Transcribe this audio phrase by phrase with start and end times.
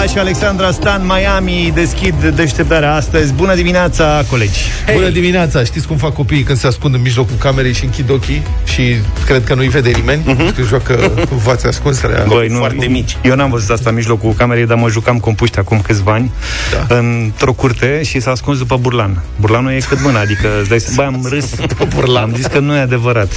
[0.00, 3.32] Iulia și Alexandra Stan Miami deschid deșteptarea astăzi.
[3.32, 4.60] Bună dimineața, colegi!
[4.90, 4.98] Hey.
[4.98, 5.64] Bună dimineața!
[5.64, 8.94] Știți cum fac copiii când se ascund în mijlocul camerei și închid ochii și
[9.26, 10.22] cred că nu-i vede nimeni?
[10.22, 10.56] Uh-huh.
[10.56, 11.12] Că joacă
[11.44, 13.16] v-ați ascunsele Băi, nu, foarte mici.
[13.22, 16.30] Eu n-am văzut asta în mijlocul camerei, dar mă jucam compuști acum câțiva ani
[16.70, 16.96] da.
[16.96, 19.22] într-o curte și s-a ascuns după burlan.
[19.40, 21.54] Burlanul e cât mâna, adică îți dai băi, am râs.
[21.94, 22.22] burlan.
[22.22, 23.32] Am zis că nu e adevărat.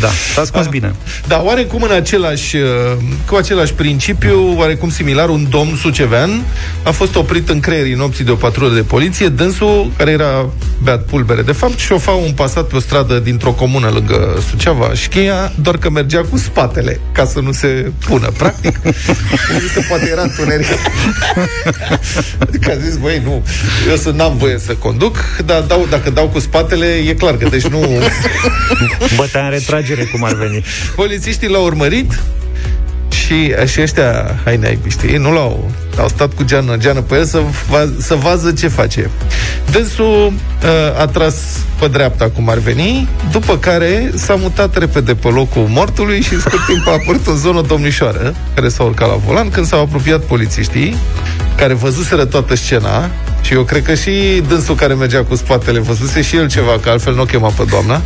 [0.00, 0.94] Da, s-a ascuns bine.
[1.26, 2.56] Da, oarecum în același,
[3.26, 6.42] cu același principiu, oarecum similar, un domn sucevean
[6.82, 9.28] a fost oprit în creierii nopții de o patrulă de poliție.
[9.28, 10.48] Dânsul, care era
[10.94, 15.08] beat pulbere, de fapt, șofa un pasat pe o stradă dintr-o comună lângă Suceava și
[15.08, 18.32] cheia, doar că mergea cu spatele, ca să nu se pună.
[18.38, 18.78] Practic,
[19.74, 20.66] că poate era întuneric.
[22.48, 23.42] adică a zis, băi, nu,
[23.88, 27.48] eu să n-am voie să conduc, dar dau, dacă dau cu spatele, e clar că
[27.48, 27.88] deci nu...
[29.16, 30.64] Bătea în retragere, cum ar veni.
[30.94, 32.22] Polițiștii l-au urmărit,
[33.08, 37.24] și, și ăștia, hai naibii, știi, nu l-au au stat cu geană, geană pe el
[37.24, 39.10] să, va, să vază ce face.
[39.70, 41.34] Dânsul uh, a tras
[41.78, 46.66] pe dreapta cum ar veni, după care s-a mutat repede pe locul mortului și scurt
[46.66, 50.96] timp a apărut în zonă domnișoară, care s-a urcat la volan, când s-au apropiat polițiștii,
[51.56, 53.10] care văzuseră toată scena,
[53.44, 56.88] și eu cred că și dânsul care mergea cu spatele văzuse și el ceva, că
[56.88, 58.02] altfel nu o chema pe doamna.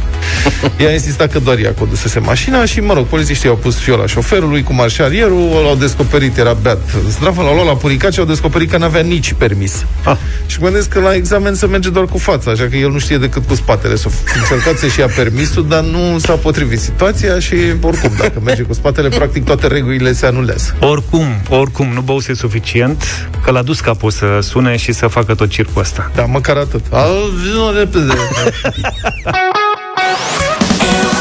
[0.78, 4.06] Ea a insistat că doar ea condusese mașina și, mă rog, polițiștii au pus fiola
[4.06, 8.70] șoferului cu marșalierul, l-au descoperit, era beat zdravă, l-au luat la puricat și au descoperit
[8.70, 9.84] că n-avea nici permis.
[10.04, 10.16] Ah.
[10.46, 12.98] Și mă gândesc că la examen se merge doar cu fața, așa că el nu
[12.98, 13.94] știe decât cu spatele.
[13.94, 18.72] S-a încercat să-și ia permisul, dar nu s-a potrivit situația și, oricum, dacă merge cu
[18.72, 20.76] spatele, practic toate regulile se anulează.
[20.80, 23.04] Oricum, oricum, nu băuse suficient,
[23.44, 26.10] că l-a dus capul să sune și să facă tot circul ăsta.
[26.14, 26.84] Da, măcar atât.
[26.90, 28.12] Al, vină repede.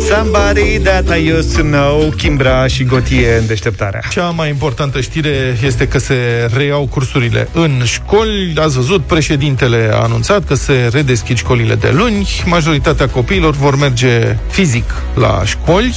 [0.10, 4.02] Somebody that I used to know Kimbra și Gotie în deșteptarea.
[4.12, 6.16] Cea mai importantă știre este că se
[6.56, 8.54] reiau cursurile în școli.
[8.58, 12.28] Ați văzut, președintele a anunțat că se redeschid școlile de luni.
[12.46, 15.96] Majoritatea copiilor vor merge fizic la școli.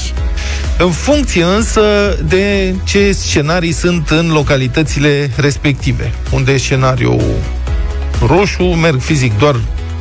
[0.78, 1.82] În funcție însă
[2.28, 7.22] de ce scenarii sunt în localitățile respective Unde e scenariul
[8.26, 9.56] roșu, merg fizic doar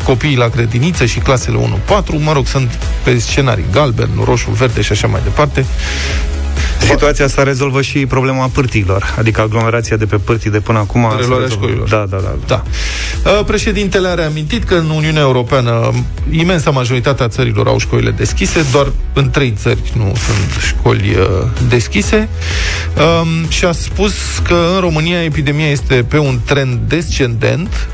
[0.07, 4.91] copiii la grădiniță și clasele 1-4, mă rog, sunt pe scenarii galben, roșu, verde și
[4.91, 5.66] așa mai departe.
[6.90, 11.07] Situația asta rezolvă și problema pârtilor, adică aglomerația de pe pârtii de până acum.
[11.19, 11.90] Reluarea școlilor.
[11.90, 12.63] Da, da, da, da.
[13.23, 13.31] da.
[13.31, 15.91] Președintele a reamintit că în Uniunea Europeană
[16.31, 22.29] imensa majoritatea țărilor au școlile deschise, doar în trei țări nu sunt școli uh, deschise
[23.22, 24.13] um, și a spus
[24.47, 27.88] că în România epidemia este pe un trend descendent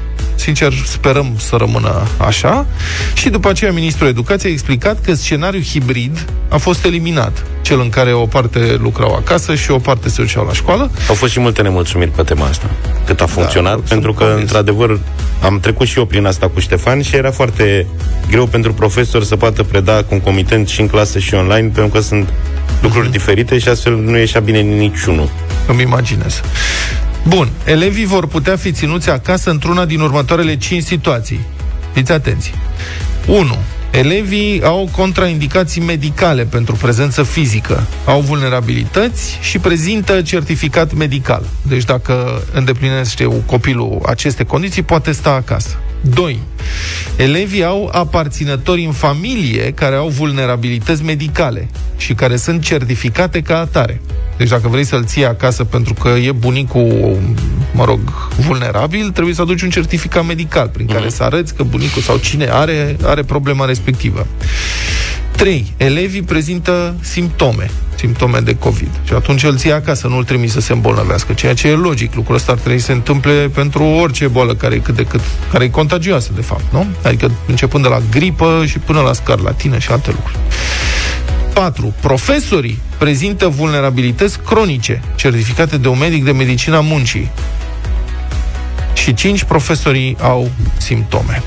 [0.44, 2.66] Sincer, sperăm să rămână așa.
[3.14, 7.46] Și după aceea, Ministrul Educației a explicat că scenariul hibrid a fost eliminat.
[7.62, 10.92] Cel în care o parte lucrau acasă și o parte se duceau la școală.
[11.10, 12.70] Au fost și multe nemulțumiri pe tema asta.
[13.06, 15.00] Cât a da, funcționat, da, pentru că, într-adevăr,
[15.42, 17.88] am trecut și eu prin asta cu Ștefan și era foarte
[18.30, 22.30] greu pentru profesor să poată preda concomitent și în clasă și online, pentru că sunt
[22.82, 23.12] lucruri mm-hmm.
[23.12, 25.30] diferite și astfel nu ieșea bine niciunul.
[25.68, 26.42] Îmi imaginez.
[27.28, 31.40] Bun, elevii vor putea fi ținuți acasă într-una din următoarele 5 situații.
[31.94, 32.54] Fiți atenți.
[33.28, 33.58] 1.
[33.92, 41.44] Elevii au contraindicații medicale pentru prezență fizică, au vulnerabilități și prezintă certificat medical.
[41.62, 45.78] Deci dacă îndeplinește copilul aceste condiții, poate sta acasă.
[46.04, 46.40] 2.
[47.16, 54.02] Elevii au aparținători în familie care au vulnerabilități medicale și care sunt certificate ca atare.
[54.38, 57.20] Deci dacă vrei să-l ții acasă pentru că e bunicul,
[57.74, 58.00] mă rog,
[58.38, 61.16] vulnerabil, trebuie să aduci un certificat medical prin care uh-huh.
[61.16, 64.28] să arăți că bunicul sau cine are, are problema respectivă.
[65.36, 65.74] 3.
[65.78, 68.90] Elevii prezintă simptome, simptome de COVID.
[69.04, 72.16] Și atunci îl ții acasă, nu îl trimis să se îmbolnăvească, ceea ce e logic.
[72.16, 75.22] Lucrul ăsta ar trebui să se întâmple pentru orice boală care e cât de cât,
[75.52, 76.88] care e contagioasă, de fapt, nu?
[77.04, 80.38] Adică începând de la gripă și până la scarlatină și alte lucruri.
[81.54, 81.94] 4.
[82.02, 87.32] Profesorii prezintă vulnerabilități cronice, certificate de un medic de medicina muncii.
[88.94, 89.44] Și 5.
[89.44, 91.44] Profesorii au simptome.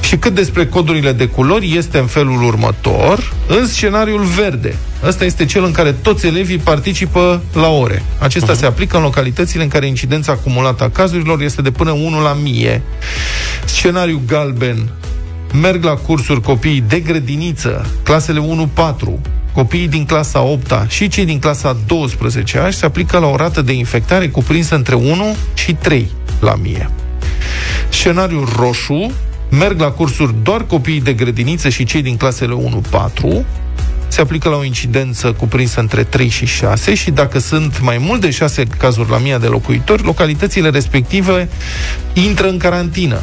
[0.00, 4.76] Și cât despre codurile de culori, este în felul următor, în scenariul verde.
[5.04, 8.02] Ăsta este cel în care toți elevii participă la ore.
[8.18, 8.58] Acesta uh-huh.
[8.58, 12.30] se aplică în localitățile în care incidența acumulată a cazurilor este de până 1 la
[12.30, 12.82] 1000.
[13.64, 14.88] Scenariul galben
[15.60, 18.94] merg la cursuri copiii de grădiniță, clasele 1-4,
[19.52, 23.72] copiii din clasa 8 și cei din clasa 12 se aplică la o rată de
[23.72, 26.10] infectare cuprinsă între 1 și 3
[26.40, 26.90] la mie.
[27.88, 29.12] Scenariul roșu
[29.50, 32.56] merg la cursuri doar copiii de grădiniță și cei din clasele
[33.40, 33.44] 1-4,
[34.08, 38.20] se aplică la o incidență cuprinsă între 3 și 6 și dacă sunt mai mult
[38.20, 41.48] de 6 cazuri la mii de locuitori, localitățile respective
[42.12, 43.20] intră în carantină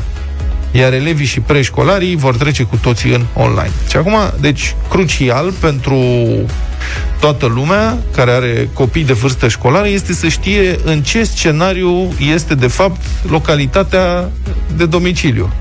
[0.71, 3.71] iar elevii și preșcolarii vor trece cu toții în online.
[3.89, 5.99] Și acum, deci, crucial pentru
[7.19, 12.55] toată lumea care are copii de vârstă școlară este să știe în ce scenariu este,
[12.55, 14.29] de fapt, localitatea
[14.75, 15.53] de domiciliu.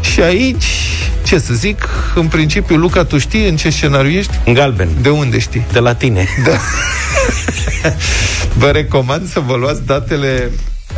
[0.00, 0.64] Și aici,
[1.24, 4.32] ce să zic, în principiu, Luca, tu știi în ce scenariu ești?
[4.44, 4.88] În galben.
[5.00, 5.66] De unde știi?
[5.72, 6.28] De la tine.
[6.44, 6.58] Da.
[8.58, 10.50] Vă recomand să vă luați datele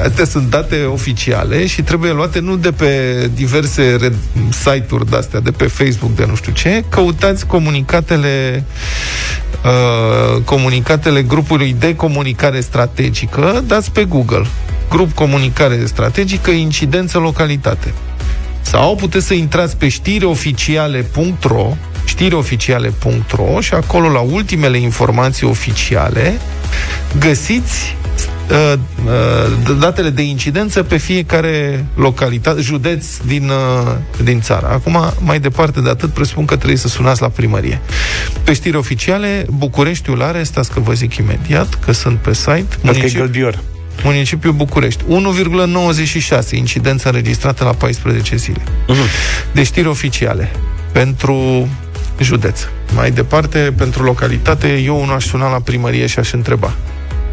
[0.05, 5.51] Astea sunt date oficiale și trebuie luate nu de pe diverse red- site-uri de-astea, de
[5.51, 6.85] pe Facebook, de nu știu ce.
[6.89, 8.65] Căutați comunicatele
[9.65, 14.47] uh, comunicatele grupului de comunicare strategică, dați pe Google.
[14.91, 17.95] Grup comunicare strategică, incidență localitate.
[18.61, 26.41] Sau puteți să intrați pe știreoficiale.ro știreoficiale.ro și acolo la ultimele informații oficiale
[27.19, 27.97] găsiți
[28.51, 28.73] uh,
[29.69, 33.93] uh, datele de incidență pe fiecare localitate, județ din, uh,
[34.25, 34.67] din țară.
[34.67, 37.81] Acum, mai departe de atât, presupun că trebuie să sunați la primărie.
[38.45, 42.67] Pe știri oficiale, Bucureștiul are, stați că vă zic imediat, că sunt pe site.
[42.81, 43.03] Municip...
[44.03, 45.05] Municipiul București.
[45.05, 48.61] 1,96 incidența înregistrată la 14 zile.
[48.61, 49.53] Uh-huh.
[49.53, 50.51] De știri oficiale.
[50.93, 51.69] Pentru
[52.21, 52.61] județ.
[52.95, 56.75] Mai departe, pentru localitate, eu nu aș suna la primărie și aș întreba.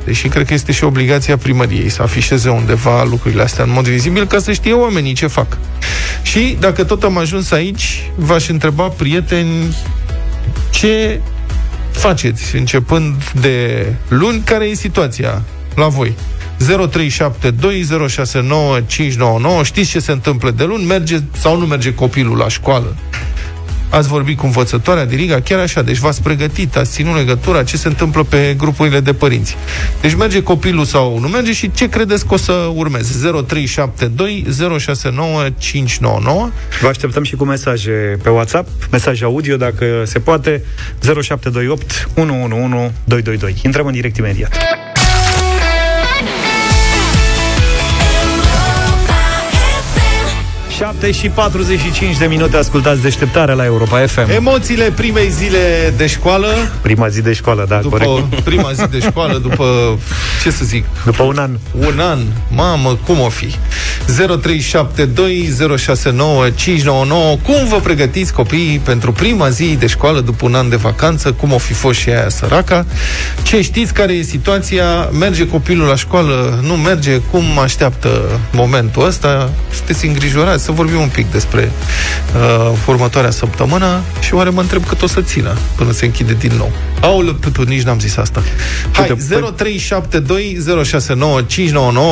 [0.05, 4.25] Deși cred că este și obligația primăriei să afișeze undeva lucrurile astea în mod vizibil
[4.25, 5.57] ca să știe oamenii ce fac.
[6.21, 9.77] Și dacă tot am ajuns aici, v-aș întreba, prieteni,
[10.71, 11.19] ce
[11.91, 14.41] faceți începând de luni?
[14.45, 15.41] Care e situația
[15.75, 16.15] la voi?
[16.63, 16.65] 0372069599
[19.63, 20.83] Știți ce se întâmplă de luni?
[20.83, 22.95] Merge sau nu merge copilul la școală?
[23.93, 27.77] Ați vorbit cu învățătoarea de Riga, chiar așa, deci v-ați pregătit, ați ținut legătura, ce
[27.77, 29.55] se întâmplă pe grupurile de părinți.
[30.01, 33.29] Deci merge copilul sau nu merge și ce credeți că o să urmeze?
[33.47, 34.45] 0372
[34.79, 36.49] 069 599
[36.81, 40.63] Vă așteptăm și cu mesaje pe WhatsApp, mesaje audio dacă se poate,
[40.99, 43.55] 0728 111 222.
[43.63, 44.57] Intrăm în direct imediat.
[50.77, 54.29] 7 și 45 de minute ascultați deșteptarea la Europa FM.
[54.29, 56.47] Emoțiile primei zile de școală.
[56.81, 58.39] Prima zi de școală, da, după corect.
[58.39, 59.97] prima zi de școală, după,
[60.43, 60.85] ce să zic?
[61.05, 61.57] După un an.
[61.71, 62.19] Un an.
[62.49, 63.55] Mamă, cum o fi?
[64.05, 64.09] 0372069599
[67.43, 71.31] Cum vă pregătiți copiii pentru prima zi de școală după un an de vacanță?
[71.31, 72.85] Cum o fi fost și aia săraca?
[73.41, 73.93] Ce știți?
[73.93, 75.09] Care e situația?
[75.19, 76.59] Merge copilul la școală?
[76.63, 77.17] Nu merge?
[77.17, 79.49] Cum așteaptă momentul ăsta?
[79.73, 80.63] Sunteți îngrijorați?
[80.63, 81.71] Să vorbim un pic despre
[82.35, 86.51] uh, următoarea săptămână și oare mă întreb cât o să țină până se închide din
[86.57, 86.71] nou.
[87.01, 88.43] Aoleu, tutu, nici n-am zis asta.
[88.91, 89.15] Hai, 0372069599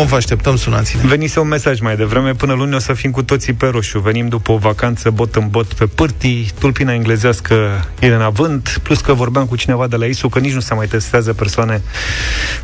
[0.08, 1.02] vă așteptăm, sunați-ne.
[1.06, 4.00] Venise un mesaj mai devreme, până luni o să fim cu toții pe roșu.
[4.00, 9.00] Venim după o vacanță bot în bot pe pârtii, tulpina englezească e în avânt, plus
[9.00, 11.82] că vorbeam cu cineva de la ISU că nici nu se mai testează persoane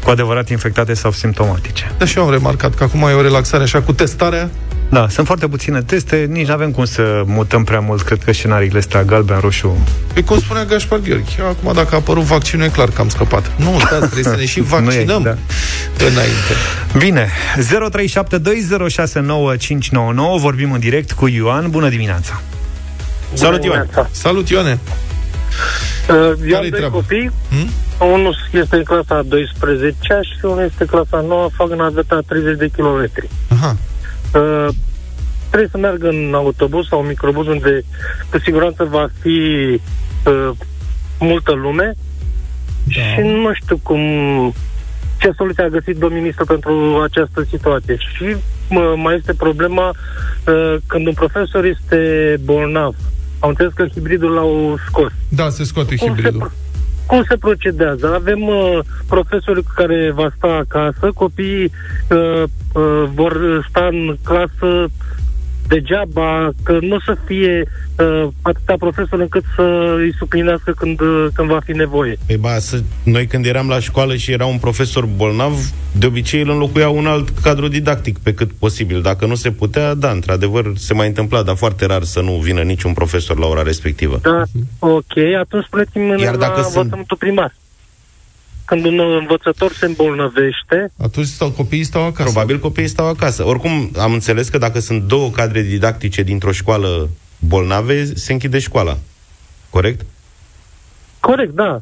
[0.04, 1.92] cu adevărat infectate sau simptomatice.
[1.98, 4.50] Da, și eu am remarcat că acum e o relaxare așa cu testarea.
[4.89, 8.34] Da, sunt foarte puține teste, nici nu avem cum să mutăm prea mult, cred că
[8.34, 9.77] scenariile astea galben, roșu.
[10.13, 13.51] Păi cum spunea Gașpar Gheorghe, acum dacă a apărut vaccinul, e clar că am scăpat.
[13.56, 15.36] Nu, da, trebuie să ne și vaccinăm e, da.
[16.06, 16.53] înainte.
[16.98, 17.29] Bine,
[20.38, 21.70] 0372069599, vorbim în direct cu Ioan.
[21.70, 22.41] Bună dimineața!
[23.29, 23.89] Bună Salut, Ioan!
[24.12, 24.79] Salut, Ioane!
[26.10, 26.15] Uh,
[26.48, 27.32] eu am doi copii.
[27.50, 27.70] Hmm?
[28.08, 32.70] Unul este în clasa 12 și unul este în clasa 9, fac naveta 30 de
[32.75, 33.29] kilometri.
[33.48, 33.77] Aha.
[34.38, 34.67] Uh,
[35.48, 37.84] trebuie să meargă în autobuz sau microbuz unde
[38.29, 39.39] cu siguranță va fi
[40.25, 40.50] uh,
[41.20, 41.94] multă lume
[42.84, 43.01] da.
[43.01, 44.01] și nu știu cum
[45.20, 47.98] ce soluție a găsit domnul ministru pentru această situație.
[47.98, 48.36] Și
[48.70, 52.96] mă, mai este problema uh, când un profesor este bolnav.
[53.39, 55.12] Am înțeles că hibridul l-au scos.
[55.29, 56.51] Da, se scoate cum hibridul.
[56.51, 56.66] Se,
[57.08, 58.14] cum se procedează?
[58.14, 61.72] Avem uh, profesori care va sta acasă, copiii
[62.10, 64.88] uh, uh, vor sta în clasă
[65.67, 67.63] degeaba, că nu o să fie
[67.97, 72.17] uh, atâta profesor încât să îi suplinească când, uh, când va fi nevoie.
[72.25, 75.53] Păi ba, să, noi când eram la școală și era un profesor bolnav,
[75.91, 79.01] de obicei îl înlocuia un alt cadru didactic pe cât posibil.
[79.01, 82.62] Dacă nu se putea, da, într-adevăr se mai întâmpla, dar foarte rar să nu vină
[82.62, 84.19] niciun profesor la ora respectivă.
[84.21, 84.43] Da,
[84.79, 86.75] ok, atunci spuneți-mi Iar dacă la sunt...
[86.75, 87.53] învățământul primar
[88.67, 90.91] când un învățător se îmbolnăvește...
[90.97, 92.29] Atunci stau, copiii stau acasă.
[92.29, 93.45] Probabil copiii stau acasă.
[93.45, 97.09] Oricum, am înțeles că dacă sunt două cadre didactice dintr-o școală
[97.39, 98.97] bolnave, se închide școala.
[99.69, 100.05] Corect?
[101.19, 101.81] Corect, da.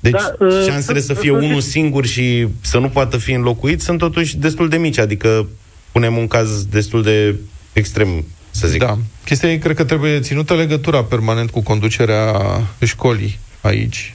[0.00, 3.98] Deci da, uh, șansele să fie unul singur și să nu poată fi înlocuit sunt
[3.98, 5.48] totuși destul de mici, adică
[5.92, 7.34] punem un caz destul de
[7.72, 8.80] extrem, să zic.
[8.80, 8.98] Da.
[9.24, 12.32] Chestia e, cred că trebuie ținută legătura permanent cu conducerea
[12.84, 14.14] școlii aici.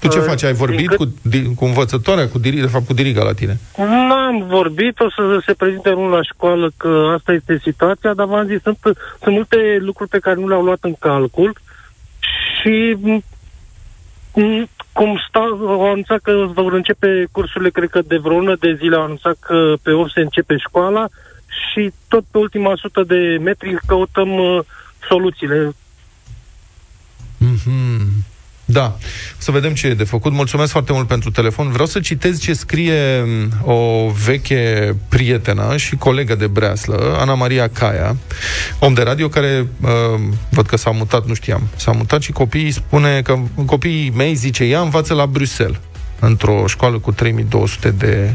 [0.00, 0.42] Tu ce uh, faci?
[0.42, 0.98] Ai vorbit cât...
[0.98, 1.08] cu,
[1.56, 3.58] cu învățătoarea, cu diri, de fapt cu diriga la tine?
[3.76, 8.26] Nu am vorbit, o să se prezinte unul la școală că asta este situația, dar
[8.26, 8.78] v-am zis, sunt,
[9.22, 11.52] sunt multe lucruri pe care nu le-au luat în calcul
[12.60, 12.96] și
[14.92, 18.96] cum stau, au anunțat că vor începe cursurile, cred că de vreo lună de zile
[18.96, 21.08] au anunțat că pe 8 se începe școala
[21.46, 24.60] și tot pe ultima sută de metri căutăm uh,
[25.08, 25.74] soluțiile.
[27.38, 28.29] Mm-hmm.
[28.72, 28.96] Da.
[29.38, 30.32] Să vedem ce e de făcut.
[30.32, 31.70] Mulțumesc foarte mult pentru telefon.
[31.70, 37.68] Vreau să citez ce scrie mm, o veche prietenă și colegă de breaslă, Ana Maria
[37.68, 38.16] Caia,
[38.78, 39.88] om de radio care uh,
[40.48, 44.64] văd că s-a mutat, nu știam, s-a mutat și copiii spune că copiii mei, zice
[44.64, 45.80] ea, învață la Bruxelles
[46.20, 48.34] într-o școală cu 3200 de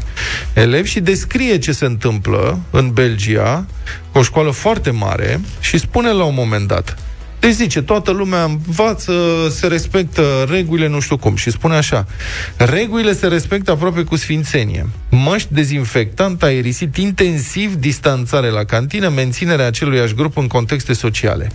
[0.54, 3.66] elevi și descrie ce se întâmplă în Belgia,
[4.12, 6.98] o școală foarte mare și spune la un moment dat
[7.46, 9.14] deci zice, toată lumea învață,
[9.50, 11.36] se respectă regulile, nu știu cum.
[11.36, 12.06] Și spune așa,
[12.58, 14.90] regulile se respectă aproape cu sfințenie.
[15.10, 21.52] Măști dezinfectant, aerisit intensiv, distanțare la cantină, menținerea aceluiași grup în contexte sociale.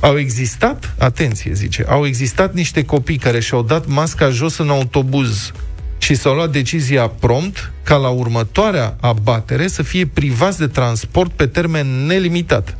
[0.00, 5.52] Au existat, atenție zice, au existat niște copii care și-au dat masca jos în autobuz
[5.98, 11.46] și s-au luat decizia prompt ca la următoarea abatere să fie privați de transport pe
[11.46, 12.76] termen nelimitat.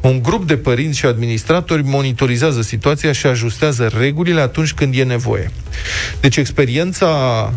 [0.00, 5.50] Un grup de părinți și administratori monitorizează situația și ajustează regulile atunci când e nevoie.
[6.20, 7.52] Deci experiența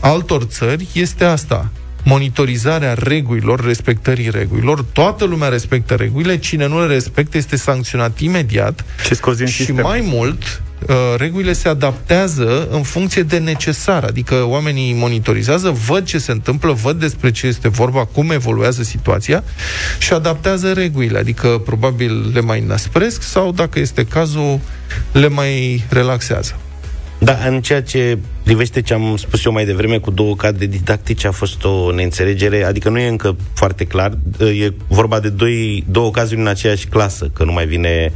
[0.00, 1.70] altor țări este asta
[2.06, 4.84] monitorizarea regulilor, respectării regulilor.
[4.92, 8.84] Toată lumea respectă regulile, cine nu le respectă este sancționat imediat.
[9.06, 9.82] Ce scos din și sistem.
[9.82, 10.65] mai mult, uh,
[11.16, 17.00] regulile se adaptează în funcție de necesar, adică oamenii monitorizează, văd ce se întâmplă, văd
[17.00, 19.44] despre ce este vorba, cum evoluează situația
[19.98, 24.60] și adaptează regulile, adică probabil le mai năspresc sau, dacă este cazul,
[25.12, 26.56] le mai relaxează.
[27.18, 31.26] Da, în ceea ce privește ce am spus eu mai devreme cu două cadre didactice,
[31.26, 36.10] a fost o neînțelegere, adică nu e încă foarte clar, e vorba de doi, două
[36.10, 38.12] cazuri în aceeași clasă, că nu mai vine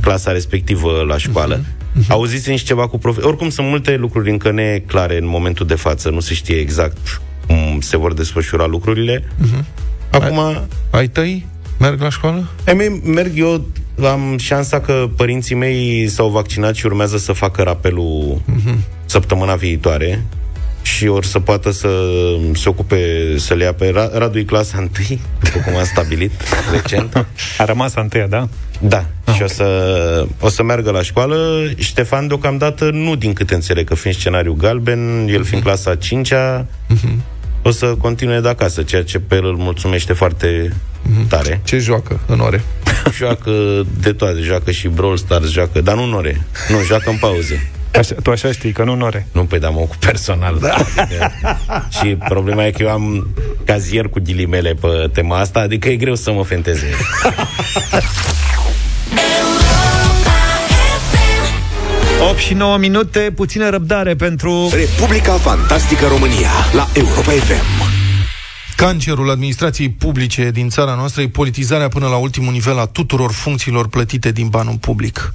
[0.00, 1.58] clasa respectivă la școală.
[1.58, 1.83] Uh-huh.
[1.94, 2.08] Uh-huh.
[2.08, 3.20] Auziți și ceva cu profe...
[3.20, 7.80] Oricum sunt multe lucruri încă neclare în momentul de față, nu se știe exact cum
[7.80, 9.22] se vor desfășura lucrurile.
[9.22, 9.64] Uh-huh.
[10.10, 10.38] Acum...
[10.38, 11.46] Ai, ai tăi
[11.78, 12.48] merg la școală?
[12.66, 13.66] Ai mei merg eu
[14.02, 18.76] am șansa că părinții mei s-au vaccinat și urmează să facă rapelul uh-huh.
[19.04, 20.24] săptămâna viitoare
[20.94, 21.88] și or să poată să
[22.54, 22.98] se ocupe,
[23.36, 26.32] să le ia pe Radu e clasa întâi, după cum am stabilit
[26.74, 27.26] recent.
[27.58, 28.48] A rămas a întâia, da?
[28.80, 29.46] Da, ah, și okay.
[29.46, 31.68] o să, o să meargă la școală.
[31.76, 35.62] Ștefan, deocamdată, nu din câte înțeleg că fiind scenariu galben, el fiind mhm.
[35.62, 37.16] clasa a 5-a, uh-huh.
[37.62, 41.28] o să continue de acasă, ceea ce pe el îl mulțumește foarte uh-huh.
[41.28, 41.60] tare.
[41.64, 42.64] Ce joacă în ore?
[43.18, 46.46] joacă de toate, joacă și Brawl Stars, joacă, dar nu în ore.
[46.68, 47.70] Nu, joacă în pauze.
[47.98, 49.26] Așa, tu așa știi, că nu în ore.
[49.32, 50.58] Nu, pe da, mă ocup personal.
[50.60, 50.74] Da.
[50.74, 51.32] Adică,
[51.98, 53.34] și problema e că eu am
[53.64, 56.86] cazier cu ghilimele pe tema asta, adică e greu să mă fenteze.
[62.30, 67.73] 8 și 9 minute, puțină răbdare pentru Republica Fantastică România la Europa FM.
[68.76, 73.88] Cancerul administrației publice din țara noastră e politizarea până la ultimul nivel a tuturor funcțiilor
[73.88, 75.30] plătite din banul public.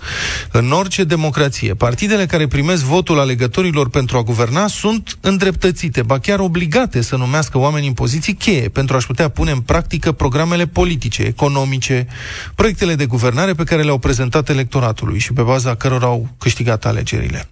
[0.52, 6.40] În orice democrație, partidele care primesc votul alegătorilor pentru a guverna sunt îndreptățite, ba chiar
[6.40, 11.22] obligate să numească oameni în poziții cheie pentru a-și putea pune în practică programele politice,
[11.22, 12.08] economice,
[12.56, 17.50] proiectele de guvernare pe care le-au prezentat electoratului și pe baza cărora au câștigat alegerile.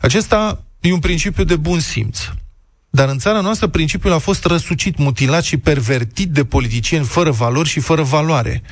[0.00, 2.18] Acesta e un principiu de bun simț.
[2.96, 7.68] Dar în țara noastră principiul a fost răsucit, mutilat și pervertit de politicieni fără valori
[7.68, 8.62] și fără valoare,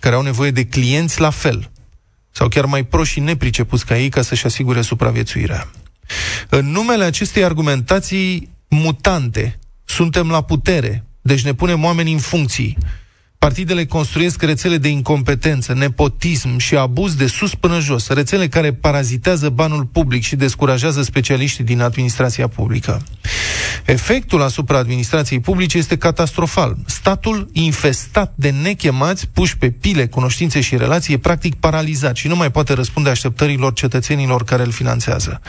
[0.00, 1.70] care au nevoie de clienți la fel,
[2.30, 5.70] sau chiar mai proști și nepricepuți ca ei ca să-și asigure supraviețuirea.
[6.48, 12.78] În numele acestei argumentații mutante, suntem la putere, deci ne punem oamenii în funcții,
[13.46, 19.48] Partidele construiesc rețele de incompetență, nepotism și abuz de sus până jos, rețele care parazitează
[19.48, 23.02] banul public și descurajează specialiștii din administrația publică.
[23.84, 26.76] Efectul asupra administrației publice este catastrofal.
[26.86, 32.36] Statul, infestat de nechemați, puși pe pile, cunoștințe și relații, e practic paralizat și nu
[32.36, 35.40] mai poate răspunde așteptărilor cetățenilor care îl finanțează.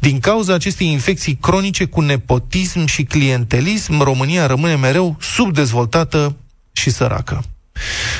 [0.00, 6.36] Din cauza acestei infecții cronice cu nepotism și clientelism, România rămâne mereu subdezvoltată
[6.72, 7.44] și săracă.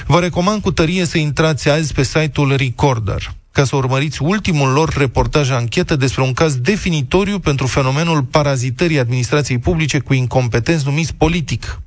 [0.06, 3.34] Vă recomand cu tărie să intrați azi pe site-ul Recorder.
[3.50, 9.58] ca să urmăriți ultimul lor reportaj anchetă despre un caz definitoriu pentru fenomenul parazitării administrației
[9.58, 11.80] publice cu incompetenți numiți politic.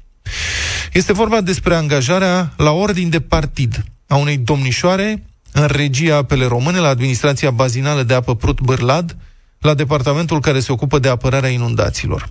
[0.94, 6.80] Este vorba despre angajarea la ordin de partid a unei domnișoare în regia apele române
[6.80, 9.18] la administrația bazinală de apă Prut Bârlad,
[9.60, 12.30] la departamentul care se ocupă de apărarea inundațiilor.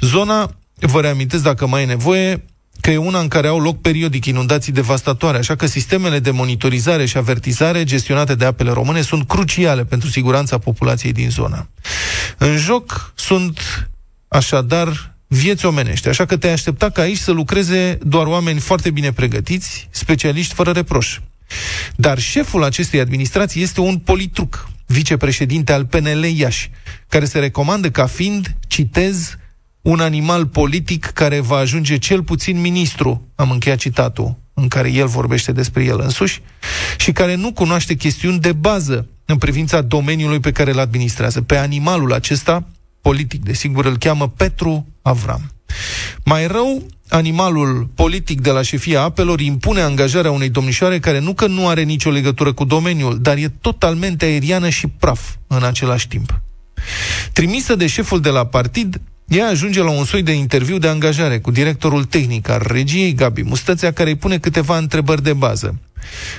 [0.00, 2.44] Zona, vă reamintesc dacă mai e nevoie,
[2.84, 7.06] că e una în care au loc periodic inundații devastatoare, așa că sistemele de monitorizare
[7.06, 11.68] și avertizare gestionate de apele române sunt cruciale pentru siguranța populației din zonă.
[12.38, 13.60] În joc sunt
[14.28, 19.12] așadar vieți omenești, așa că te-ai aștepta ca aici să lucreze doar oameni foarte bine
[19.12, 21.18] pregătiți, specialiști fără reproș.
[21.96, 26.70] Dar șeful acestei administrații este un politruc, vicepreședinte al PNL Iași,
[27.08, 29.36] care se recomandă ca fiind, citez,
[29.84, 35.06] un animal politic care va ajunge cel puțin ministru, am încheiat citatul, în care el
[35.06, 36.42] vorbește despre el însuși,
[36.96, 41.42] și care nu cunoaște chestiuni de bază în privința domeniului pe care îl administrează.
[41.42, 42.66] Pe animalul acesta,
[43.00, 45.50] politic, desigur, îl cheamă Petru Avram.
[46.24, 51.46] Mai rău, animalul politic de la șefia apelor impune angajarea unei domnișoare care nu că
[51.46, 56.40] nu are nicio legătură cu domeniul, dar e totalmente aeriană și praf în același timp.
[57.32, 61.38] Trimisă de șeful de la partid, ea ajunge la un soi de interviu de angajare
[61.38, 65.80] cu directorul tehnic al regiei, Gabi Mustățea, care îi pune câteva întrebări de bază.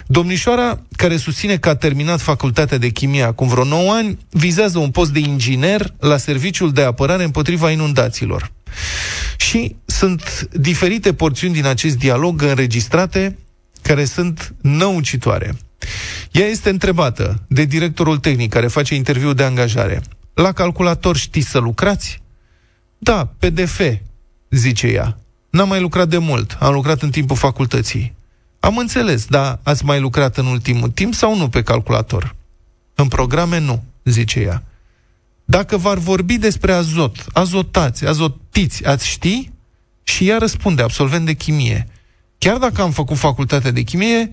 [0.07, 4.89] Domnișoara, care susține că a terminat facultatea de chimie acum vreo 9 ani, vizează un
[4.89, 8.51] post de inginer la serviciul de apărare împotriva inundațiilor.
[9.37, 13.37] Și sunt diferite porțiuni din acest dialog înregistrate
[13.81, 15.55] care sunt năucitoare.
[16.31, 20.01] Ea este întrebată de directorul tehnic care face interviu de angajare.
[20.33, 22.23] La calculator știți să lucrați?
[23.05, 23.81] Da, PDF,
[24.49, 25.17] zice ea.
[25.49, 28.13] N-am mai lucrat de mult, am lucrat în timpul facultății.
[28.59, 32.35] Am înțeles, dar ați mai lucrat în ultimul timp sau nu pe calculator?
[32.95, 34.63] În programe nu, zice ea.
[35.43, 39.51] Dacă v-ar vorbi despre azot, azotați, azotiți, ați ști?
[40.03, 41.87] Și ea răspunde, absolvent de chimie.
[42.37, 44.31] Chiar dacă am făcut facultatea de chimie,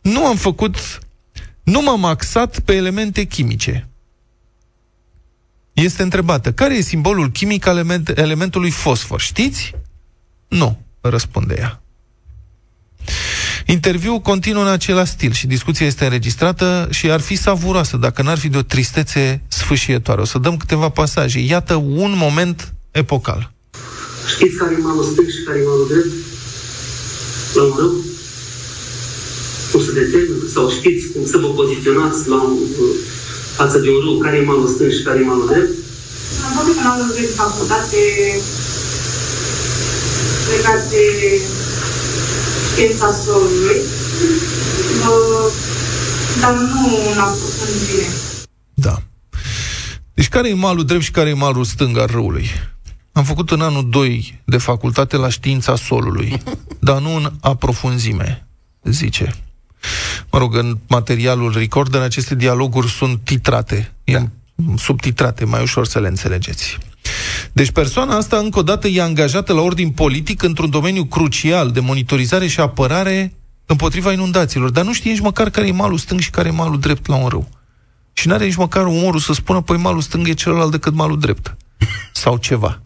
[0.00, 0.98] nu am făcut,
[1.62, 3.88] nu m-am axat pe elemente chimice
[5.74, 9.20] este întrebată, care e simbolul chimic al element, elementului fosfor?
[9.20, 9.74] Știți?
[10.48, 11.82] Nu, răspunde ea.
[13.66, 18.38] Interviul continuă în același stil și discuția este înregistrată și ar fi savuroasă dacă n-ar
[18.38, 20.20] fi de o tristețe sfâșietoare.
[20.20, 21.38] O să dăm câteva pasaje.
[21.38, 23.52] Iată un moment epocal.
[24.34, 26.12] Știți care e malul stâng și care e malul drept?
[27.54, 27.92] La un rău?
[29.70, 30.48] Cum să determin?
[30.54, 32.58] Sau știți cum să vă poziționați la un,
[33.56, 35.72] față de un râu, care e malul stâng și care e malul drept?
[36.46, 38.00] Am văzut că malul drept facultate
[40.50, 41.04] legat de
[42.72, 43.78] știința solului,
[46.40, 48.08] dar nu în aprofundire.
[48.74, 49.02] Da.
[50.14, 52.46] Deci care e malul drept și care e malul stâng al râului?
[53.12, 56.42] Am făcut în anul 2 de facultate la știința solului,
[56.86, 58.46] dar nu în aprofunzime,
[58.82, 59.43] zice.
[60.30, 64.22] Mă rog, în materialul Recorder aceste dialoguri sunt titrate, da.
[64.76, 66.78] subtitrate, mai ușor să le înțelegeți.
[67.52, 71.80] Deci persoana asta, încă o dată, e angajată la ordin politic într-un domeniu crucial de
[71.80, 73.32] monitorizare și apărare
[73.66, 76.80] împotriva inundațiilor, dar nu știe nici măcar care e malul stâng și care e malul
[76.80, 77.48] drept la un râu.
[78.12, 81.18] Și nu are nici măcar umorul să spună, păi malul stâng e celălalt decât malul
[81.18, 81.56] drept.
[82.22, 82.82] Sau ceva.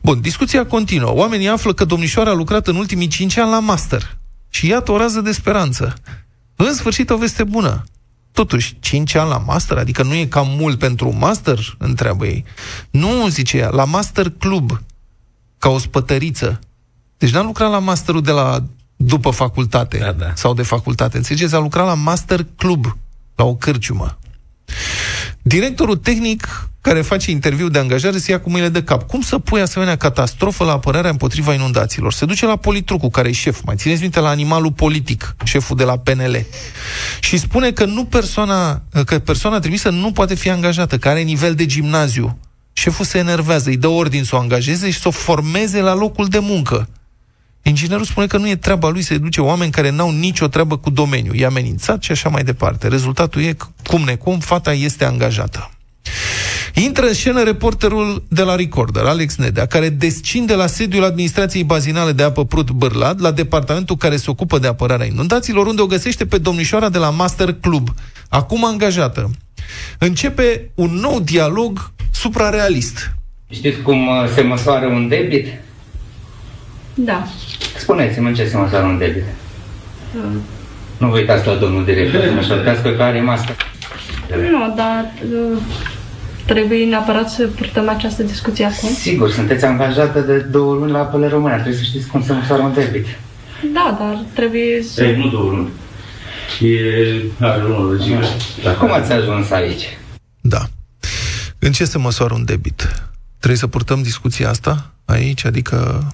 [0.00, 1.12] Bun, discuția continuă.
[1.14, 4.16] Oamenii află că domnișoara a lucrat în ultimii cinci ani la master.
[4.54, 5.94] Și iată o rază de speranță.
[6.56, 7.84] În sfârșit, o veste bună.
[8.32, 11.76] Totuși, 5 ani la master, adică nu e cam mult pentru un master?
[11.78, 12.44] Întreabă ei.
[12.90, 14.80] Nu, zice ea, la master club,
[15.58, 16.58] ca o spătăriță.
[17.18, 18.64] Deci n-a lucrat la masterul de la
[18.96, 20.32] după facultate da, da.
[20.34, 21.16] sau de facultate.
[21.16, 21.54] Înțelegeți?
[21.54, 22.96] A lucrat la master club,
[23.34, 24.18] la o cârciumă.
[25.42, 29.06] Directorul tehnic care face interviu de angajare se ia cu mâinile de cap.
[29.08, 32.12] Cum să pui asemenea catastrofă la apărarea împotriva inundațiilor?
[32.12, 35.84] Se duce la Politrucu, care e șef, mai țineți minte, la animalul politic, șeful de
[35.84, 36.46] la PNL.
[37.20, 41.54] Și spune că nu persoana, că persoana trimisă nu poate fi angajată, că are nivel
[41.54, 42.38] de gimnaziu.
[42.72, 46.26] Șeful se enervează, îi dă ordin să o angajeze și să o formeze la locul
[46.26, 46.88] de muncă.
[47.62, 50.90] Inginerul spune că nu e treaba lui să duce oameni care n-au nicio treabă cu
[50.90, 51.38] domeniul.
[51.38, 52.88] E amenințat și așa mai departe.
[52.88, 55.70] Rezultatul e, cum necum, fata este angajată.
[56.74, 62.12] Intră în scenă reporterul de la Recorder, Alex Nedea, care descinde la sediul administrației bazinale
[62.12, 66.26] de apă Prut Bârlad, la departamentul care se ocupă de apărarea inundațiilor, unde o găsește
[66.26, 67.88] pe domnișoara de la Master Club,
[68.28, 69.30] acum angajată.
[69.98, 73.14] Începe un nou dialog suprarealist.
[73.50, 75.46] Știți cum uh, se măsoară un debit?
[76.94, 77.26] Da.
[77.78, 79.24] Spuneți-mi în ce se măsoară un debit.
[80.14, 80.42] Mm.
[80.98, 83.56] Nu vă uitați la domnul director să mă șortească că are mască.
[84.50, 85.58] Nu, dar uh,
[86.46, 88.88] trebuie neapărat să purtăm această discuție acum.
[88.88, 92.62] Sigur, sunteți angajată de două luni la apele române, trebuie să știți cum se măsoară
[92.62, 93.06] un debit.
[93.72, 95.04] Da, dar trebuie să...
[95.04, 95.70] Ei, nu două luni.
[96.60, 98.26] E are o lungime.
[98.78, 99.98] Cum ați ajuns aici?
[100.40, 100.68] Da.
[101.58, 103.10] În ce se măsoară un debit?
[103.38, 105.44] Trebuie să purtăm discuția asta aici?
[105.44, 106.08] Adică,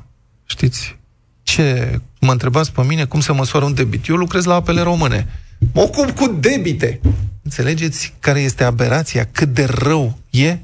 [0.45, 0.99] știți,
[1.43, 4.07] ce mă întrebați pe mine cum se măsoară un debit?
[4.07, 5.27] Eu lucrez la apele române.
[5.75, 7.01] Mă ocup cu debite.
[7.49, 9.29] Înțelegeți care este aberația?
[9.33, 10.59] Cât de rău e?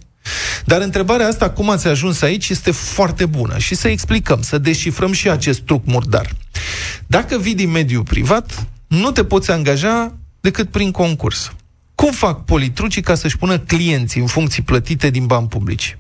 [0.64, 3.58] Dar întrebarea asta, cum ați ajuns aici, este foarte bună.
[3.58, 6.30] Și să explicăm, să deșifrăm și acest truc murdar.
[7.06, 11.52] Dacă vii din mediul privat, nu te poți angaja decât prin concurs.
[11.94, 15.96] Cum fac politrucii ca să-și pună clienții în funcții plătite din bani publici?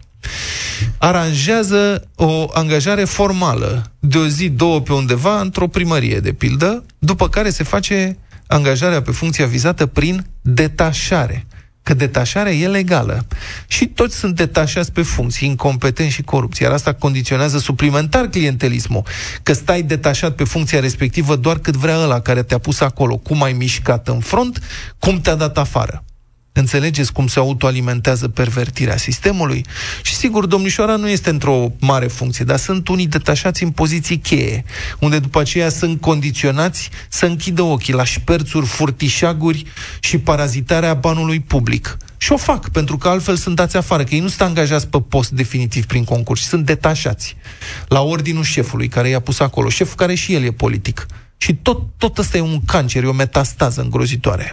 [0.98, 7.28] Aranjează o angajare formală de o zi, două pe undeva, într-o primărie, de pildă, după
[7.28, 11.46] care se face angajarea pe funcția vizată prin detașare
[11.84, 13.26] că detașarea e legală.
[13.66, 16.62] Și toți sunt detașați pe funcții, incompetenți și corupți.
[16.62, 19.02] Iar asta condiționează suplimentar clientelismul.
[19.42, 23.16] Că stai detașat pe funcția respectivă doar cât vrea ăla care te-a pus acolo.
[23.16, 24.62] Cum ai mișcat în front,
[24.98, 26.04] cum te-a dat afară.
[26.56, 29.64] Înțelegeți cum se autoalimentează pervertirea sistemului?
[30.02, 34.64] Și sigur, domnișoara nu este într-o mare funcție, dar sunt unii detașați în poziții cheie,
[34.98, 39.64] unde după aceea sunt condiționați să închidă ochii la șperțuri, furtișaguri
[40.00, 41.96] și parazitarea banului public.
[42.16, 45.00] Și o fac, pentru că altfel sunt dați afară, că ei nu sunt angajați pe
[45.00, 47.36] post definitiv prin concurs, sunt detașați
[47.88, 51.06] la ordinul șefului care i-a pus acolo, șeful care și el e politic.
[51.36, 54.52] Și tot, tot ăsta e un cancer, e o metastază îngrozitoare.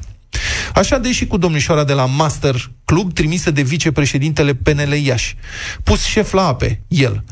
[0.76, 5.36] Așa deși cu domnișoara de la Master Club, trimisă de vicepreședintele PNL Iași.
[5.84, 7.24] Pus șef la ape, el.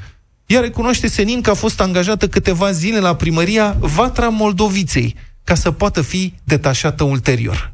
[0.45, 5.71] Ea recunoaște senin că a fost angajată câteva zile la primăria Vatra Moldoviței, ca să
[5.71, 7.73] poată fi detașată ulterior.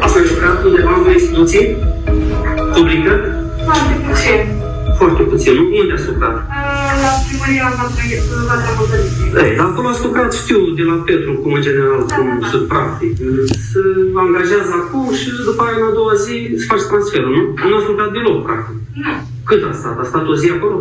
[0.00, 1.76] Ați lucrat undeva în instituție
[2.74, 3.10] publică?
[3.64, 4.61] Foarte puțin.
[5.02, 5.54] Foarte puțin.
[5.80, 6.36] Unde ați lucrat?
[7.04, 7.66] La primăria
[8.48, 9.30] Vatra Moldoviței.
[9.42, 12.36] Ei, dar acolo ați lucrat, știu, de la Petru, cum în general, da, cum da,
[12.40, 12.48] da.
[12.52, 13.12] se practic.
[13.70, 13.80] Se
[14.24, 17.42] angajează acum și după aia în a doua zi se face transferul, nu?
[17.68, 18.76] Nu ați lucrat deloc, practic.
[19.04, 19.12] Nu.
[19.48, 19.96] Cât a stat?
[20.02, 20.78] A stat o zi acolo?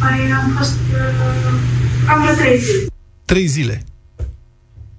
[0.00, 1.52] Păi am fost uh,
[2.06, 2.86] cam vreo trei zile.
[3.30, 3.76] Trei zile.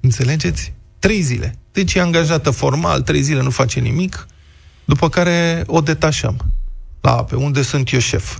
[0.07, 0.63] Înțelegeți?
[1.05, 1.49] Trei zile.
[1.77, 4.13] Deci e angajată formal, trei zile nu face nimic,
[4.85, 6.37] după care o detașăm
[7.01, 8.37] la ape, unde sunt eu șef.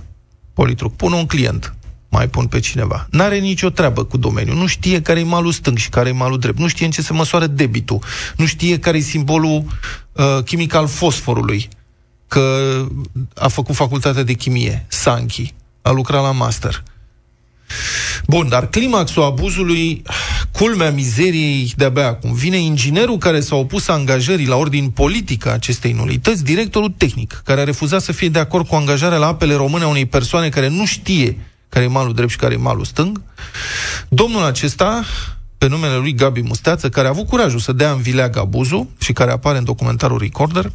[0.52, 0.96] Politruc.
[0.96, 1.74] Pun un client,
[2.08, 3.06] mai pun pe cineva.
[3.10, 4.56] N-are nicio treabă cu domeniul.
[4.56, 6.58] Nu știe care e malul stâng și care e malul drept.
[6.58, 7.98] Nu știe în ce se măsoară debitul.
[8.36, 9.64] Nu știe care e simbolul
[10.12, 11.68] uh, chimic al fosforului.
[12.28, 12.84] Că
[13.34, 15.54] a făcut facultatea de chimie, Sanchi.
[15.82, 16.82] A lucrat la master.
[18.26, 20.02] Bun, dar climaxul abuzului,
[20.58, 26.44] culmea mizeriei de-abia acum, vine inginerul care s-a opus angajării la ordin politică acestei nulități,
[26.44, 29.88] directorul tehnic, care a refuzat să fie de acord cu angajarea la apele române a
[29.88, 31.38] unei persoane care nu știe
[31.68, 33.22] care e malul drept și care e malul stâng.
[34.08, 35.04] Domnul acesta,
[35.58, 39.12] pe numele lui Gabi Musteață, care a avut curajul să dea în vileag abuzul și
[39.12, 40.70] care apare în documentarul Recorder,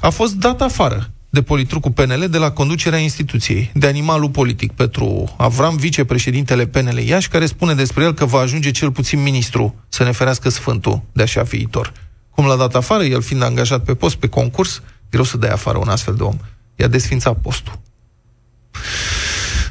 [0.00, 5.34] a fost dat afară de politrucul PNL de la conducerea instituției, de animalul politic, Petru
[5.38, 10.04] Avram, vicepreședintele PNL Iași, care spune despre el că va ajunge cel puțin ministru să
[10.04, 11.92] ne ferească Sfântul de așa viitor.
[12.30, 15.78] Cum l-a dat afară, el fiind angajat pe post, pe concurs, greu să dai afară
[15.78, 16.36] un astfel de om.
[16.76, 17.78] I-a desfințat postul.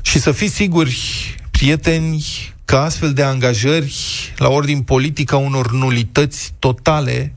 [0.01, 0.99] Și să fiți siguri,
[1.51, 2.25] prieteni,
[2.65, 3.95] că astfel de angajări
[4.37, 7.33] la ordin politic a unor nulități totale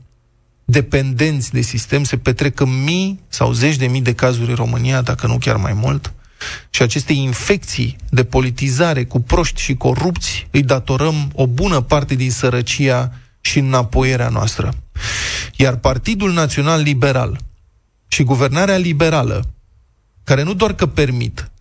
[0.73, 5.01] dependenți de sistem, se petrec în mii sau zeci de mii de cazuri în România,
[5.01, 6.13] dacă nu chiar mai mult,
[6.69, 12.31] și aceste infecții de politizare cu proști și corupți îi datorăm o bună parte din
[12.31, 14.73] sărăcia și înapoierea noastră.
[15.55, 17.39] Iar Partidul Național Liberal
[18.07, 19.53] și guvernarea liberală,
[20.23, 21.51] care nu doar că permit,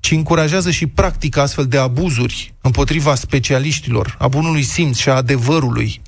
[0.00, 6.00] ci încurajează și practică astfel de abuzuri împotriva specialiștilor, a bunului simț și a adevărului,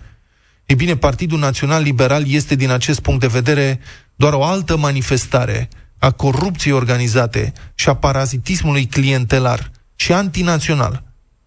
[0.74, 3.80] ei bine, Partidul Național Liberal este, din acest punct de vedere,
[4.14, 11.02] doar o altă manifestare a corupției organizate și a parazitismului clientelar și antinațional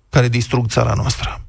[0.10, 1.42] care distrug țara noastră.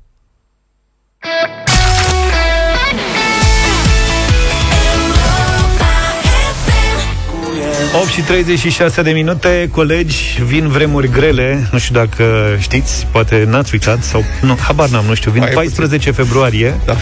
[8.01, 13.71] 8 și 36 de minute, colegi, vin vremuri grele, nu știu dacă știți, poate n-ați
[13.73, 16.25] uitat, sau nu, habar n-am, nu știu, vin Mai 14 puțin.
[16.25, 16.97] februarie, da.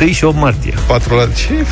[0.00, 0.74] 1 și 8 martie.
[0.86, 1.26] 4 la...
[1.26, 1.64] Ce e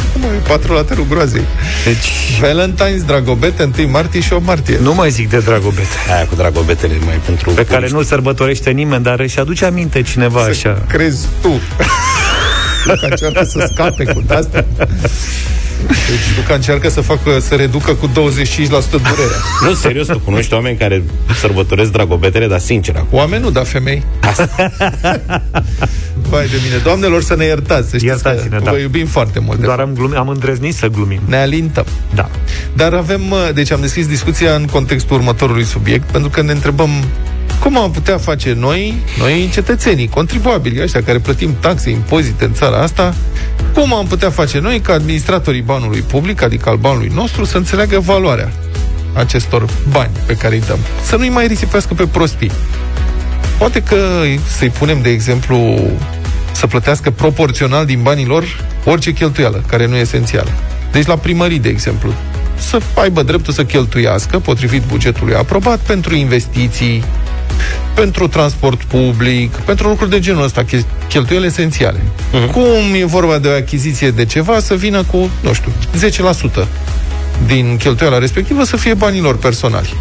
[0.47, 1.43] 4 la terul groazei.
[1.85, 2.11] Deci...
[2.41, 4.79] Valentine's, Dragobete, 1 martie și 8 martie.
[4.83, 5.97] Nu mai zic de Dragobete.
[6.15, 7.51] Aia cu Dragobetele mai pentru...
[7.51, 10.83] Pe care nu sărbătorește nimeni, dar își aduce aminte cineva să așa.
[10.89, 11.61] crezi tu.
[13.33, 14.65] Că să scape cu asta.
[15.87, 19.41] Deci Luca încearcă să facă, să reducă cu 25% durerea.
[19.65, 21.03] Nu, serios, tu cunoști oameni care
[21.41, 23.19] sărbătoresc dragobetele, dar sincer acum.
[23.19, 24.05] Oameni nu, dar femei.
[26.31, 26.77] Vai de mine.
[26.83, 27.91] Doamnelor, să ne iertați.
[27.91, 28.71] Să știți că da.
[28.71, 29.61] vă iubim foarte mult.
[29.61, 31.21] Doar am, glumi, am îndrăznit să glumim.
[31.25, 31.85] Ne alintăm.
[32.15, 32.31] Da.
[32.73, 33.23] Dar avem,
[33.55, 36.91] deci am deschis discuția în contextul următorului subiect, pentru că ne întrebăm
[37.61, 42.83] cum am putea face noi, noi cetățenii, contribuabili, ăștia care plătim taxe, impozite în țara
[42.83, 43.15] asta,
[43.75, 47.99] cum am putea face noi ca administratorii banului public, adică al banului nostru, să înțeleagă
[47.99, 48.53] valoarea
[49.13, 50.79] acestor bani pe care îi dăm.
[51.03, 52.51] Să nu-i mai risipească pe prostii.
[53.59, 53.97] Poate că
[54.59, 55.81] să-i punem, de exemplu,
[56.53, 58.45] să plătească proporțional din banii lor
[58.85, 60.51] orice cheltuială, care nu e esențială.
[60.93, 62.13] Deci la primării, de exemplu,
[62.59, 67.05] să aibă dreptul să cheltuiască, potrivit bugetului aprobat, pentru investiții,
[67.95, 70.65] pentru transport public, pentru lucruri de genul ăsta,
[71.09, 72.01] cheltuieli esențiale.
[72.01, 72.51] Uh-huh.
[72.53, 75.73] Cum e vorba de o achiziție de ceva, să vină cu, nu știu,
[76.63, 76.67] 10%
[77.47, 79.95] din cheltuiala respectivă să fie banilor personali.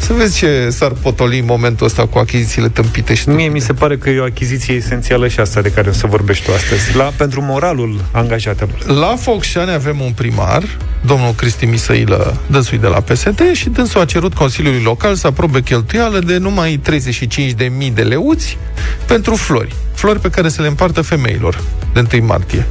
[0.00, 3.72] Să vezi ce s-ar potoli în momentul ăsta cu achizițiile tâmpite și Mie mi se
[3.72, 6.96] pare că e o achiziție esențială și asta de care o să vorbești tu astăzi,
[6.96, 8.86] la, pentru moralul angajatelor.
[8.86, 10.62] La Focșani avem un primar,
[11.06, 15.60] domnul Cristi Misăilă, dânsui de la PSD, și dânsul a cerut Consiliului Local să aprobe
[15.60, 18.58] cheltuială de numai 35.000 de leuți
[19.06, 19.74] pentru flori.
[19.94, 21.60] Flori pe care să le împartă femeilor
[21.92, 22.66] de 1 martie.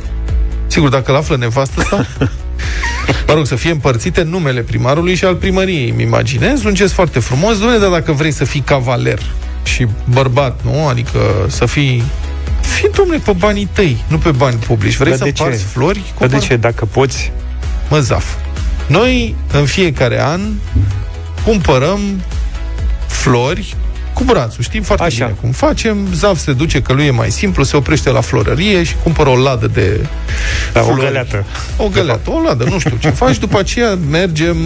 [0.67, 2.07] Sigur, dacă l-află nevastă asta,
[3.27, 6.63] mă rog, să fie împărțite numele primarului și al primăriei, îmi imaginez.
[6.63, 7.59] Un gest foarte frumos.
[7.59, 9.19] Doamne, dar dacă vrei să fii cavaler
[9.63, 10.87] și bărbat, nu?
[10.87, 12.03] Adică să fii
[12.61, 14.95] Fii, domnule, pe banii tăi, nu pe bani publici.
[14.95, 16.13] Vrei să împarți flori?
[16.19, 16.55] Dar de ce?
[16.55, 17.31] Dacă poți...
[17.89, 18.25] Mă, zaf.
[18.87, 20.41] Noi, în fiecare an,
[21.43, 21.99] cumpărăm
[23.07, 23.75] flori
[24.19, 24.63] cu brațul.
[24.63, 25.25] Știm foarte Așa.
[25.25, 25.97] bine cum facem.
[26.13, 29.38] Zaf se duce, că lui e mai simplu, se oprește la florărie și cumpără o
[29.38, 30.05] ladă de
[30.73, 30.99] da, flori.
[30.99, 31.45] O găleată.
[31.77, 33.38] O găleată, o ladă, nu știu ce faci.
[33.38, 34.58] După aceea mergem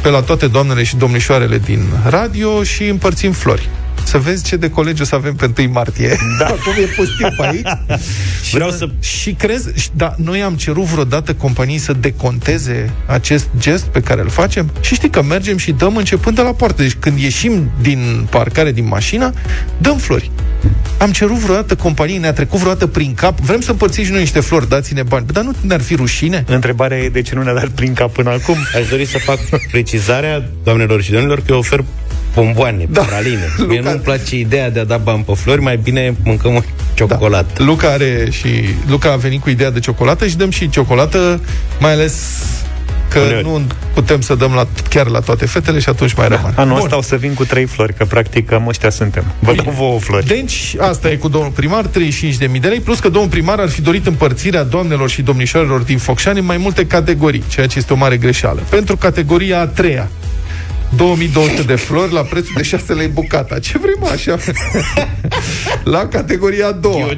[0.00, 3.68] pe la toate doamnele și domnișoarele din radio și împărțim flori
[4.08, 6.16] să vezi ce de colegi o să avem pe 1 martie.
[6.38, 6.46] Da.
[6.58, 8.00] Acum e pus timp aici.
[8.46, 8.88] și, Vreau să...
[9.00, 14.28] și crezi, da, noi am cerut vreodată companii să deconteze acest gest pe care îl
[14.28, 16.82] facem și știi că mergem și dăm începând de la poartă.
[16.82, 19.32] Deci când ieșim din parcare, din mașină,
[19.78, 20.30] dăm flori.
[20.98, 24.40] Am cerut vreodată companii, ne-a trecut vreodată prin cap, vrem să împărțim și noi niște
[24.40, 25.26] flori, dați-ne bani.
[25.26, 26.44] Dar nu ne-ar fi rușine?
[26.46, 28.56] Întrebarea e de ce nu ne-a dat prin cap până acum.
[28.76, 29.38] Aș dori să fac
[29.70, 31.84] precizarea, doamnelor și domnilor, că eu ofer
[32.34, 33.02] bomboane, da.
[33.02, 33.52] praline.
[33.56, 33.72] Luca...
[33.72, 36.60] Mie nu-mi place ideea de a da bani pe flori, mai bine mâncăm o
[36.94, 37.52] ciocolată.
[37.56, 37.64] Da.
[37.64, 38.48] Luca, are și,
[38.88, 41.40] Luca a venit cu ideea de ciocolată și dăm și ciocolată,
[41.78, 42.42] mai ales
[43.08, 43.44] că Uneori.
[43.44, 43.62] nu
[43.94, 46.34] putem să dăm la, chiar la toate fetele și atunci mai da.
[46.34, 46.54] rămâne.
[46.56, 49.24] Anul ăsta o să vin cu trei flori, că practic cam ăștia suntem.
[49.38, 50.26] Vă dau vouă flori.
[50.26, 53.80] Deci, asta e cu domnul primar, 35.000 de lei, plus că domnul primar ar fi
[53.80, 57.96] dorit împărțirea doamnelor și domnișoarelor din Focșani în mai multe categorii, ceea ce este o
[57.96, 58.62] mare greșeală.
[58.68, 60.08] Pentru categoria a treia,
[60.96, 63.58] 2200 de flori la prețul de 6 lei bucata.
[63.58, 64.36] Ce vrem așa?
[65.94, 67.08] la categoria a doua.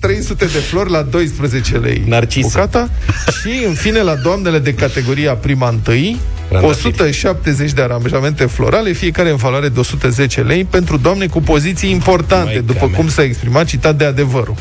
[0.00, 2.48] 300 de flori la 12 lei Narcisă.
[2.48, 2.90] bucata.
[3.40, 6.16] Și, în fine, la doamnele de categoria prima întâi,
[6.62, 12.52] 170 de aranjamente florale, fiecare în valoare de 110 lei, pentru doamne cu poziții importante,
[12.52, 14.54] Mai după cum s-a exprimat citat de adevărul.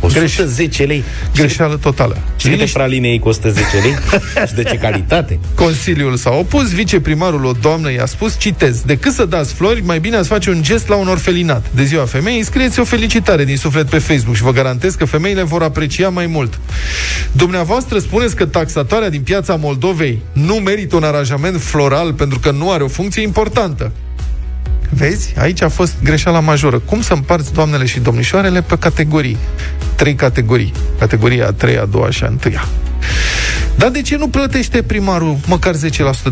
[0.00, 1.04] 110 lei.
[1.34, 2.18] Greșeală totală.
[2.36, 3.94] Și câte praline ei costă 10 lei?
[4.48, 5.38] și de ce calitate?
[5.54, 10.16] Consiliul s-a opus, viceprimarul o doamnă i-a spus, citez, decât să dați flori, mai bine
[10.16, 11.66] ați face un gest la un orfelinat.
[11.74, 15.42] De ziua femeii, scrieți o felicitare din suflet pe Facebook și vă garantez că femeile
[15.42, 16.58] vor aprecia mai mult.
[17.32, 22.70] Dumneavoastră spuneți că taxatoarea din piața Moldovei nu merită un aranjament floral pentru că nu
[22.70, 23.92] are o funcție importantă.
[24.90, 25.34] Vezi?
[25.38, 26.78] Aici a fost greșeala majoră.
[26.78, 29.36] Cum să împarți doamnele și domnișoarele pe categorii?
[29.94, 30.72] Trei categorii.
[30.98, 32.64] Categoria a treia, a doua și a întâia.
[33.76, 35.78] Dar de ce nu plătește primarul măcar 10%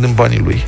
[0.01, 0.65] din banii lui?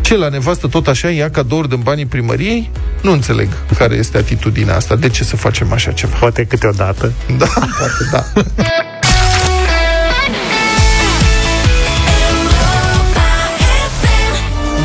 [0.00, 2.70] Ce, la nevastă tot așa ia cadouri din banii primăriei?
[3.02, 4.96] Nu înțeleg care este atitudinea asta.
[4.96, 6.16] De ce să facem așa ceva?
[6.18, 7.12] Poate câteodată.
[7.38, 7.46] Da,
[7.78, 8.42] poate da.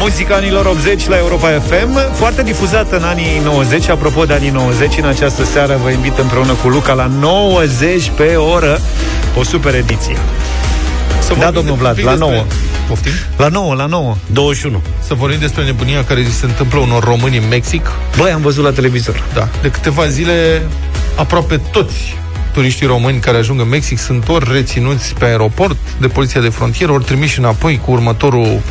[0.07, 3.89] muzica anilor 80 la Europa FM, foarte difuzată în anii 90.
[3.89, 8.35] Apropo de anii 90, în această seară vă invit împreună cu Luca la 90 pe
[8.35, 8.81] oră,
[9.37, 10.17] o super ediție.
[11.19, 12.45] Să da, domnul Vlad, la 9.
[12.87, 13.11] Poftim?
[13.37, 14.15] La 9, la 9.
[14.25, 14.81] 21.
[15.07, 17.91] Să vorbim despre nebunia care se întâmplă unor români în Mexic.
[18.17, 19.23] Băi, am văzut la televizor.
[19.33, 19.47] Da.
[19.61, 20.61] De câteva zile,
[21.15, 22.15] aproape toți
[22.57, 26.91] turiștii români care ajung în Mexic sunt ori reținuți pe aeroport de poliția de frontieră,
[26.91, 28.61] ori trimiși înapoi cu următorul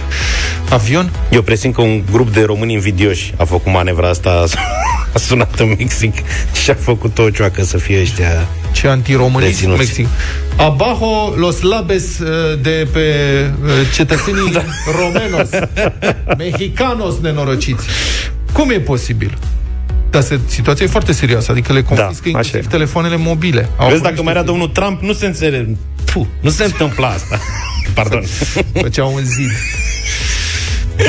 [0.70, 1.10] avion.
[1.30, 4.44] Eu presimt că un grup de români invidioși a făcut manevra asta
[5.14, 6.14] a sunat în Mexic
[6.62, 10.06] și a făcut o cioacă să fie ăștia Ce antiromâniți în Mexic.
[10.56, 12.28] Abajo los labes uh,
[12.62, 13.10] de pe
[13.64, 14.64] uh, cetățenii da.
[14.98, 15.48] romenos,
[16.38, 17.86] mexicanos nenorociți.
[18.52, 19.38] Cum e posibil?
[20.16, 23.68] Dar se, situația e foarte serioasă, adică le confiscă da, inclusiv telefoanele mobile.
[23.76, 25.70] Au Vezi, dacă mai era domnul Trump, nu se înțelege.
[26.12, 27.40] Puh, nu se întâmplă asta.
[27.94, 28.22] Pardon.
[28.82, 29.50] Făceau un zid.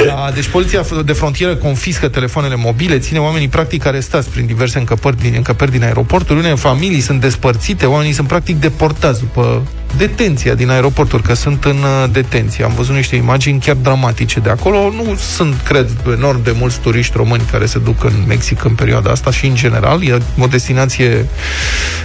[0.06, 5.18] Da, deci poliția de frontieră confiscă telefoanele mobile, ține oamenii practic arestați prin diverse încăpări
[5.18, 9.68] din, încăperi din aeroporturi, unele familii sunt despărțite, oamenii sunt practic deportați după
[9.98, 12.64] detenția din aeroporturi, că sunt în uh, detenție.
[12.64, 14.92] Am văzut niște imagini chiar dramatice de acolo.
[14.96, 19.12] Nu sunt, cred, enorm de mulți turiști români care se duc în Mexic în perioada
[19.12, 20.04] asta și în general.
[20.04, 21.26] E o destinație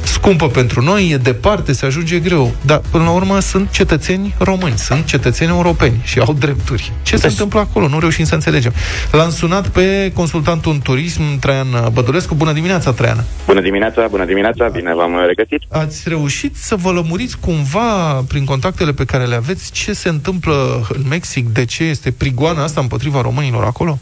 [0.03, 2.55] scumpă pentru noi, e departe, se ajunge greu.
[2.61, 6.93] Dar, până la urmă, sunt cetățeni români, sunt cetățeni europeni și au drepturi.
[7.03, 7.89] Ce se întâmplă acolo?
[7.89, 8.73] Nu reușim să înțelegem.
[9.11, 12.35] L-am sunat pe consultantul în turism, Traian Bădulescu.
[12.35, 13.25] Bună dimineața, Traian!
[13.47, 15.63] Bună dimineața, bună dimineața, bine v-am regăsit.
[15.69, 20.09] Ați reușit să vă lămuriți cumva cumva, prin contactele pe care le aveți, ce se
[20.09, 21.49] întâmplă în Mexic?
[21.49, 23.99] De ce este prigoana asta împotriva românilor acolo?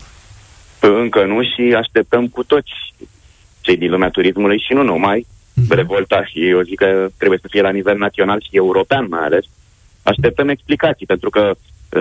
[0.81, 2.71] Încă nu și așteptăm cu toți
[3.61, 5.69] cei din lumea turismului și nu numai uh-huh.
[5.69, 9.45] revolta și eu zic că trebuie să fie la nivel național și european mai ales.
[10.03, 11.53] Așteptăm explicații, pentru că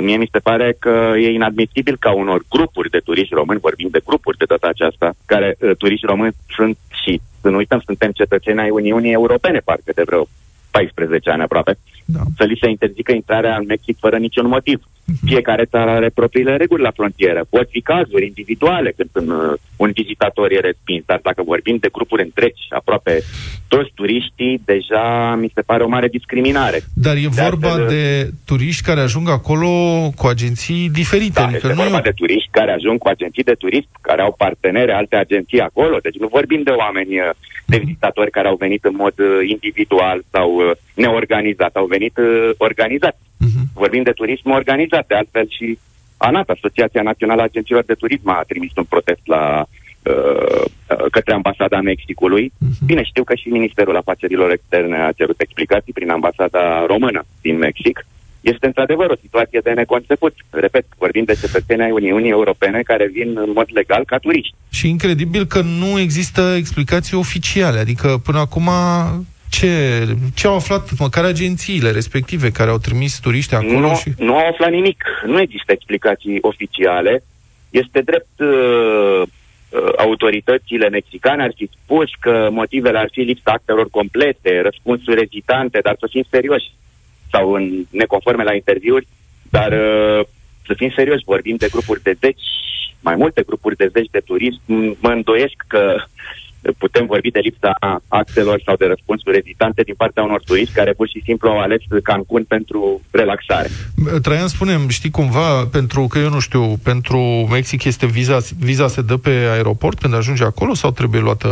[0.01, 4.01] mie mi se pare că e inadmisibil ca unor grupuri de turiști români, vorbim de
[4.05, 8.59] grupuri de data aceasta, care uh, turiști români sunt și, să nu uităm, suntem cetățeni
[8.59, 10.27] ai Uniunii Europene, parcă de vreo
[10.71, 12.19] 14 ani aproape, da.
[12.37, 14.83] să li se interzică intrarea în Mexic fără niciun motiv.
[15.09, 15.27] Uh-huh.
[15.27, 17.45] Fiecare țară are propriile reguli la frontieră.
[17.49, 21.89] Pot fi cazuri individuale când un, uh, un vizitator e respins, dar dacă vorbim de
[21.91, 23.23] grupuri întregi, aproape
[23.67, 26.81] toți turiștii, deja mi se pare o mare discriminare.
[26.93, 29.69] Dar e de vorba astfel, de turiști care ajung acolo
[30.15, 31.39] cu agenții diferite.
[31.39, 34.35] Da, adică este nu vorba de turiști care ajung cu agenții de turism, care au
[34.37, 35.97] partenere alte agenții acolo.
[36.01, 37.29] Deci nu vorbim de oameni uh,
[37.65, 42.49] de vizitatori care au venit în mod uh, individual sau uh, neorganizat, au venit uh,
[42.57, 43.15] organizat.
[43.45, 43.65] Uh-huh.
[43.83, 45.77] Vorbim de turism organizat, de altfel și
[46.17, 50.63] ANAT, Asociația Națională a Agențiilor de Turism, a trimis un protest la uh,
[51.11, 52.45] către ambasada Mexicului.
[52.51, 52.85] Uh-huh.
[52.85, 58.05] Bine, știu că și Ministerul Afacerilor Externe a cerut explicații prin ambasada română din Mexic.
[58.41, 60.33] Este într-adevăr o situație de neconceput.
[60.49, 64.55] Repet, vorbim de cetățenii ai Uniunii Europene care vin în mod legal ca turiști.
[64.69, 67.79] Și incredibil că nu există explicații oficiale.
[67.79, 68.69] Adică până acum
[69.49, 70.03] ce,
[70.35, 73.79] ce au aflat măcar agențiile respective care au trimis turiști acolo?
[73.79, 74.09] Nu, și...
[74.17, 75.03] nu au aflat nimic.
[75.25, 77.23] Nu există explicații oficiale.
[77.69, 79.27] Este drept uh, uh
[79.97, 85.95] autoritățile mexicane ar fi spus că motivele ar fi lipsa actelor complete, răspunsuri ezitante, dar
[85.99, 86.71] să fim serioși
[87.31, 89.07] sau în neconforme la interviuri,
[89.49, 90.25] dar uh,
[90.65, 92.47] să fim serioși, vorbim de grupuri de zeci,
[93.01, 94.61] mai multe grupuri de zeci de turism,
[94.99, 95.95] mă îndoiesc că
[96.77, 97.75] putem vorbi de lipsa
[98.07, 101.81] actelor sau de răspunsuri ezitante din partea unor turiști care pur și simplu au ales
[102.03, 103.69] Cancun pentru relaxare.
[104.21, 107.19] Traian, spunem, știi cumva, pentru că eu nu știu, pentru
[107.51, 111.49] Mexic este viza, viza se dă pe aeroport când ajunge acolo sau trebuie luată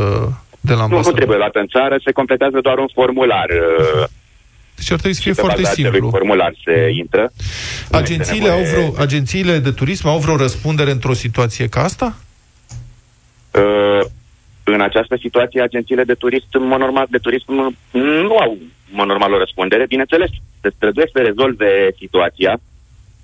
[0.60, 1.06] de la ambasadă?
[1.06, 3.50] Nu, nu trebuie luată în țară, se completează doar un formular.
[3.50, 4.08] Uh,
[4.76, 6.10] deci ar trebui să fie foarte simplu.
[6.10, 7.32] formular se intră.
[7.92, 8.66] Agențiile, nevoie...
[8.66, 12.16] au vreo, agențiile de turism au vreo răspundere într-o situație ca asta?
[13.52, 14.06] Uh,
[14.74, 18.52] în această situație, agențiile de turism, în mod normal, de turism nu au,
[18.90, 19.86] în mod normal, o răspundere.
[19.86, 20.30] Bineînțeles,
[20.62, 22.60] se străduie să rezolve situația,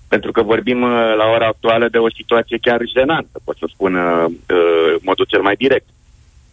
[0.07, 3.95] pentru că vorbim uh, la ora actuală de o situație chiar jenantă, pot să spun
[3.95, 5.85] uh, uh, modul cel mai direct.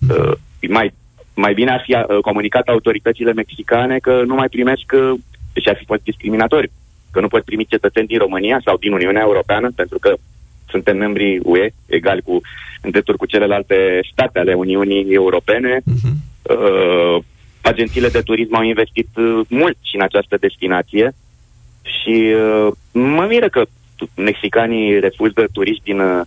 [0.09, 0.33] Uh,
[0.68, 0.92] mai
[1.35, 5.18] mai bine ar fi uh, comunicat autoritățile mexicane că nu mai primesc, uh,
[5.53, 6.70] deși ar fi fost discriminatoriu,
[7.11, 10.14] că nu pot primi cetățeni din România sau din Uniunea Europeană, pentru că
[10.70, 12.40] suntem membri UE, egali cu,
[12.83, 15.76] în drepturi cu celelalte state ale Uniunii Europene.
[15.76, 16.12] Uh-huh.
[16.42, 17.22] Uh,
[17.61, 21.14] agențiile de turism au investit uh, mult și în această destinație
[21.83, 23.62] și uh, mă miră că
[24.14, 26.20] mexicanii refuză turiști din uh,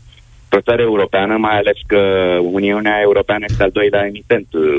[0.52, 1.98] o țară europeană, mai ales că
[2.42, 4.78] Uniunea Europeană este al doilea emitent uh,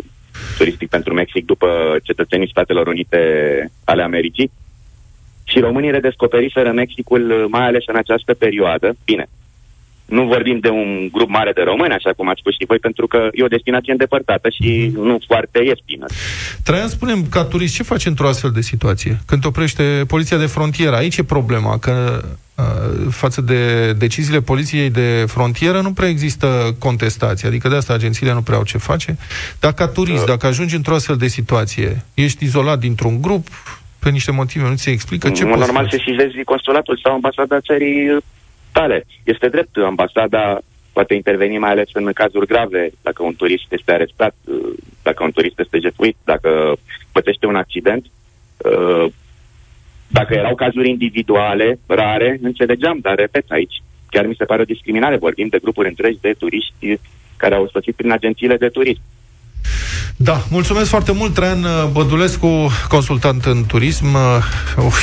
[0.58, 3.18] turistic pentru Mexic după cetățenii Statelor Unite
[3.84, 4.50] ale Americii.
[5.44, 8.96] Și românii redescoperiseră Mexicul, mai ales în această perioadă.
[9.04, 9.26] Bine,
[10.14, 13.06] nu vorbim de un grup mare de români, așa cum ați spus și voi, pentru
[13.06, 15.04] că e o destinație îndepărtată și mm-hmm.
[15.08, 16.06] nu foarte ieftină.
[16.64, 19.18] Traian, spunem, ca turist, ce faci într-o astfel de situație?
[19.26, 22.22] Când oprește poliția de frontieră, aici e problema, că
[22.56, 22.64] uh,
[23.10, 28.42] față de deciziile poliției de frontieră nu prea există contestație, adică de asta agențiile nu
[28.42, 29.16] prea au ce face.
[29.60, 30.28] Dacă ca turist, uh.
[30.28, 33.46] dacă ajungi într-o astfel de situație, ești izolat dintr-un grup,
[33.98, 37.60] pe niște motive nu ți se explică ce poți normal să și consulatul sau ambasada
[37.60, 38.22] țării
[38.78, 38.98] tale.
[39.24, 40.58] Este drept, ambasada
[40.92, 44.72] poate interveni mai ales în cazuri grave, dacă un turist este arestat, uh,
[45.02, 46.50] dacă un turist este jefuit, dacă
[47.12, 48.04] pătește un accident.
[48.56, 49.06] Uh,
[50.08, 55.16] dacă erau cazuri individuale, rare, înțelegeam, dar repet aici, chiar mi se pare o discriminare.
[55.16, 56.98] Vorbim de grupuri întregi de turiști
[57.36, 59.00] care au sosit prin agențiile de turism.
[60.16, 64.06] Da, mulțumesc foarte mult, Traian Bădulescu, consultant în turism.
[64.76, 64.98] Uf,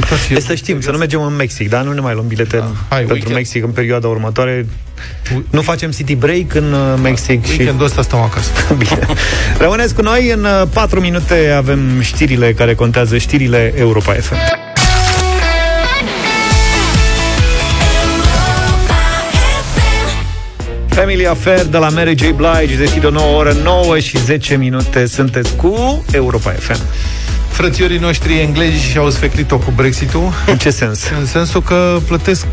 [0.00, 0.40] situație...
[0.40, 2.64] Să știm, să nu mergem în Mexic, dar nu ne mai luăm bilete da.
[2.88, 3.34] Hai, pentru weekend.
[3.34, 4.66] Mexic în perioada următoare.
[5.50, 7.58] Nu facem city break în uh, Mexic da, și...
[7.58, 8.50] Weekendul ăsta stăm acasă.
[8.78, 8.98] Bine.
[9.58, 14.34] Rămâneți cu noi, în 4 uh, minute avem știrile care contează, știrile Europa FM.
[20.86, 22.20] Family Affair de la Mary J.
[22.20, 26.80] Blige Deschide o nouă oră, 9 și 10 minute Sunteți cu Europa FM
[27.54, 30.32] Frățiorii noștri englezi au sfeclit-o cu Brexit-ul.
[30.46, 31.08] În ce sens?
[31.20, 32.46] În sensul că plătesc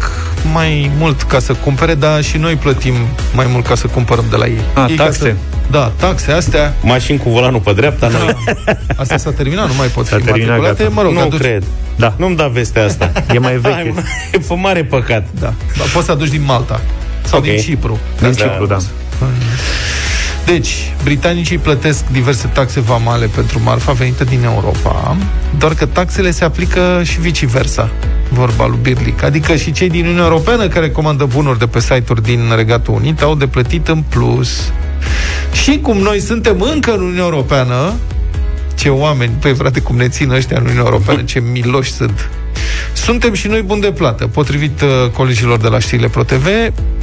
[0.53, 2.93] mai mult ca să cumpere, dar și noi plătim
[3.33, 4.61] mai mult ca să cumpărăm de la ei.
[4.73, 5.19] A, ei taxe?
[5.19, 5.35] Să...
[5.71, 6.73] Da, taxe astea.
[6.81, 8.17] Mașini cu volanul pe dreapta, da.
[8.17, 8.35] noi.
[8.95, 10.89] Asta s-a terminat, nu mai pot s-a fi terminat, gata.
[10.89, 11.39] Mă rog, nu aduci...
[11.39, 11.63] cred.
[11.95, 12.13] Da.
[12.17, 13.11] Nu-mi da vestea asta.
[13.33, 13.93] e mai veche.
[14.31, 15.27] e pe mare păcat.
[15.39, 15.53] Da.
[15.77, 16.81] Dar poți să aduci din Malta.
[17.23, 17.51] Sau okay.
[17.51, 17.99] din Cipru.
[18.19, 18.77] Din da, Cipru, da.
[20.51, 25.17] Deci, britanicii plătesc diverse taxe vamale pentru marfa venită din Europa,
[25.57, 27.89] doar că taxele se aplică și viceversa,
[28.29, 29.23] vorba lui Birlic.
[29.23, 33.21] Adică și cei din Uniunea Europeană care comandă bunuri de pe site-uri din Regatul Unit
[33.21, 34.71] au de plătit în plus.
[35.63, 37.93] Și cum noi suntem încă în Uniunea Europeană,
[38.75, 42.29] ce oameni, păi frate, cum ne țin ăștia în Uniunea Europeană, ce miloși sunt.
[42.93, 44.27] Suntem și noi buni de plată.
[44.27, 46.47] Potrivit uh, colegilor de la știrile ProTV,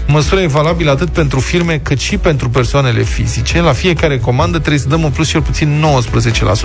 [0.07, 3.61] măsura e valabilă atât pentru firme cât și pentru persoanele fizice.
[3.61, 5.85] La fiecare comandă trebuie să dăm în plus cel puțin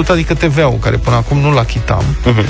[0.06, 2.04] 19%, adică TVA-ul, care până acum nu-l achitam.
[2.04, 2.46] Uh-huh.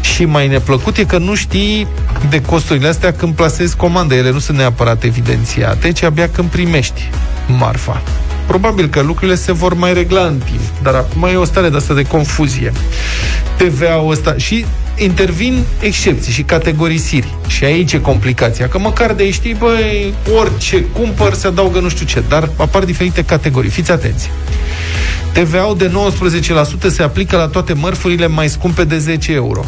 [0.00, 1.86] Și mai neplăcut e că nu știi
[2.28, 4.14] de costurile astea când plasezi comandă.
[4.14, 7.10] Ele nu sunt neapărat evidențiate, ci abia când primești
[7.58, 8.02] marfa.
[8.46, 11.76] Probabil că lucrurile se vor mai regla în timp, dar acum e o stare de
[11.76, 12.72] asta de confuzie.
[13.56, 14.64] TVA-ul ăsta și
[14.96, 17.34] intervin excepții și categorisiri.
[17.46, 22.06] Și aici e complicația, că măcar de știi, băi, orice cumpăr se adaugă nu știu
[22.06, 23.70] ce, dar apar diferite categorii.
[23.70, 24.30] Fiți atenți.
[25.32, 25.90] TVA-ul de
[26.88, 29.64] 19% se aplică la toate mărfurile mai scumpe de 10 euro.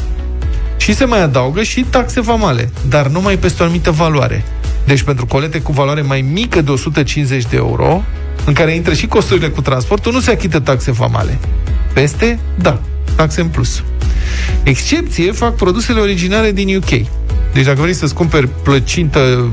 [0.76, 4.44] Și se mai adaugă și taxe vamale, dar numai peste o anumită valoare.
[4.84, 8.02] Deci pentru colete cu valoare mai mică de 150 de euro,
[8.44, 11.38] în care intră și costurile cu transportul, nu se achită taxe vamale.
[11.92, 12.80] Peste, da,
[13.16, 13.82] taxe în plus.
[14.62, 17.07] Excepție fac produsele originale din UK.
[17.53, 19.51] Deci dacă vrei să-ți cumperi plăcintă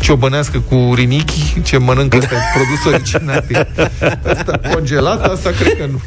[0.00, 3.44] ciobănească cu rinichi, ce mănâncă ăsta, produs original.
[4.36, 6.00] Asta congelat, asta cred că nu.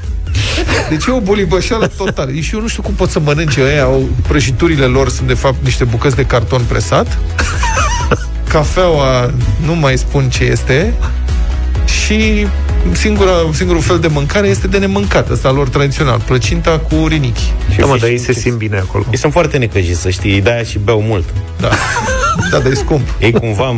[0.90, 2.32] Deci e o bolibășeală totală.
[2.32, 5.64] Și eu nu știu cum pot să mănânce ăia, au, prăjiturile lor sunt de fapt
[5.64, 7.18] niște bucăți de carton presat.
[8.50, 9.34] Cafeaua,
[9.66, 10.94] nu mai spun ce este.
[11.86, 12.48] Și
[12.94, 17.54] singura, singurul fel de mâncare este de nemâncat, ăsta lor tradițional, plăcinta cu rinichi.
[17.78, 19.06] Da, mă, dar ei se simt bine acolo.
[19.12, 21.26] Ei sunt foarte necăjiți, să știi, de-aia și beau mult.
[21.60, 21.70] Da.
[22.52, 23.08] Da, dar e scump.
[23.20, 23.70] Ei cumva,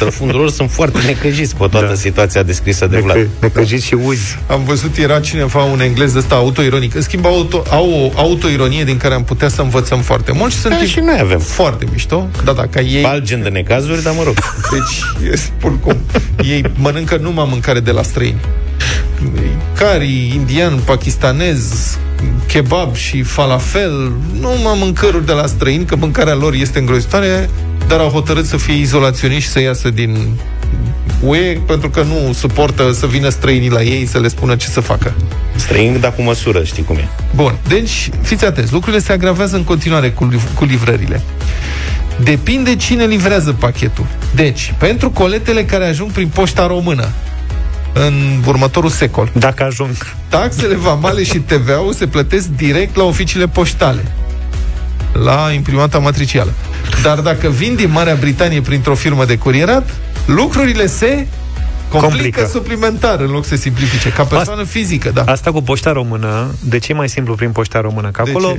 [0.00, 1.94] în fundul lor, sunt foarte necăjiți pe toată da.
[1.94, 3.28] situația descrisă de Vlad.
[3.40, 4.38] Necăjiți și uzi.
[4.46, 6.94] Am văzut, era cineva, un englez ăsta autoironic.
[6.94, 10.58] În schimb, auto, au o autoironie din care am putea să învățăm foarte mult și
[10.58, 11.38] sunt da, și noi avem.
[11.38, 12.28] foarte mișto.
[12.44, 13.04] Da, da, ca ei...
[13.04, 14.34] Alt gen de necazuri, dar mă rog.
[14.70, 15.96] Deci, spun cum.
[16.44, 18.40] Ei mănâncă numai mâncare de la străini.
[19.76, 21.98] Cari, indian, pakistanez,
[22.46, 27.50] kebab și falafel, nu mă mâncăruri de la străini, că mâncarea lor este îngrozitoare,
[27.86, 30.38] dar au hotărât să fie izolaționiști și să iasă din
[31.24, 34.80] UE pentru că nu suportă să vină străinii la ei să le spună ce să
[34.80, 35.14] facă.
[35.56, 37.08] Străini, dar cu măsură, știi cum e.
[37.34, 41.22] Bun, deci fiți atenți, lucrurile se agravează în continuare cu, cu livrările.
[42.22, 44.06] Depinde cine livrează pachetul.
[44.34, 47.08] Deci, pentru coletele care ajung prin poșta română,
[47.92, 49.30] în următorul secol.
[49.32, 49.96] Dacă ajung.
[50.28, 54.04] Taxele vamale și TVA-ul se plătesc direct la oficiile poștale,
[55.12, 56.52] la imprimanta matricială.
[57.02, 59.94] Dar dacă vin din Marea Britanie printr-o firmă de curierat,
[60.26, 61.26] lucrurile se
[61.88, 65.22] complică, complică suplimentar în loc să simplifice, ca persoană asta, fizică, da.
[65.26, 68.10] Asta cu poșta română, de ce e mai simplu prin poșta română?
[68.10, 68.56] Că acolo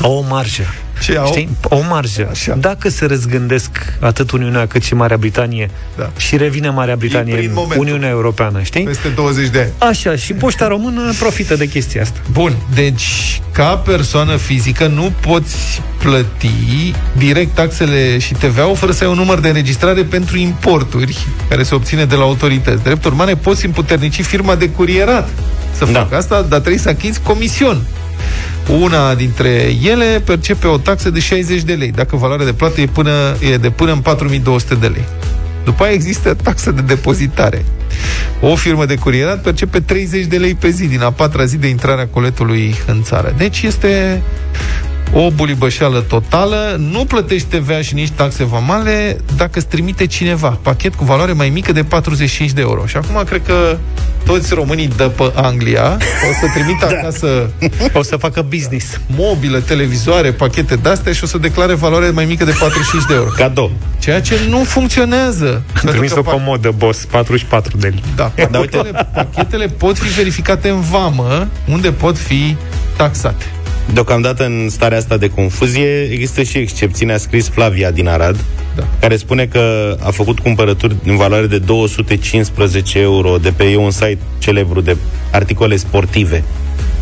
[0.00, 0.62] au o marjă.
[1.00, 1.26] Ce au?
[1.26, 1.48] Știi?
[1.62, 2.28] O marjă.
[2.30, 2.54] Așa.
[2.54, 3.70] Dacă se răzgândesc
[4.00, 6.10] atât Uniunea cât și Marea Britanie da.
[6.16, 7.86] și revine Marea Britanie în momentul.
[7.86, 8.84] Uniunea Europeană, știi?
[8.84, 9.90] Peste 20 de ani.
[9.90, 12.18] Așa, și poșta română profită de chestia asta.
[12.30, 19.10] Bun, deci ca persoană fizică nu poți plăti direct taxele și TVA-ul fără să ai
[19.10, 22.82] un număr de înregistrare pentru importuri care se obține de la autorități.
[22.82, 25.28] Drept urmare, poți împuternici firma de curierat
[25.76, 26.00] să da.
[26.00, 27.82] facă asta, dar trebuie să achizi comision.
[28.68, 32.86] Una dintre ele percepe o taxă de 60 de lei, dacă valoarea de plată e,
[32.86, 35.04] până, e de până în 4200 de lei.
[35.64, 37.64] După aia există taxa de depozitare.
[38.40, 41.66] O firmă de curierat percepe 30 de lei pe zi din a patra zi de
[41.66, 43.34] intrare a coletului în țară.
[43.36, 44.22] Deci este
[45.12, 50.94] o bulibășeală totală, nu plătești TVA și nici taxe vamale dacă îți trimite cineva pachet
[50.94, 52.86] cu valoare mai mică de 45 de euro.
[52.86, 53.78] Și acum cred că
[54.24, 55.96] toți românii de pe Anglia
[56.30, 56.96] o să trimită da.
[56.96, 57.50] acasă
[57.92, 59.00] o să facă business.
[59.06, 63.28] Mobile, televizoare, pachete de-astea și o să declare valoare mai mică de 45 de euro.
[63.36, 63.72] Cadou.
[63.98, 65.62] Ceea ce nu funcționează.
[65.82, 68.02] Am trimis o comodă, boss, 44 de lei.
[68.16, 72.56] Da, pachetele, pachetele pot fi verificate în vamă, unde pot fi
[72.96, 73.44] taxate.
[73.92, 78.44] Deocamdată în starea asta de confuzie există și excepții, a scris Flavia din Arad,
[78.76, 78.88] da.
[79.00, 84.18] care spune că a făcut cumpărături în valoare de 215 euro de pe un site
[84.38, 84.96] celebru de
[85.30, 86.44] articole sportive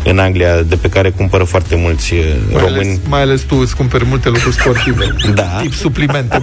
[0.05, 2.19] în Anglia, de pe care cumpără foarte mulți uh,
[2.51, 2.87] mai români.
[2.87, 5.15] Ales, mai ales tu îți cumperi multe lucruri sportive.
[5.35, 5.43] da.
[5.61, 6.41] Tip suplimente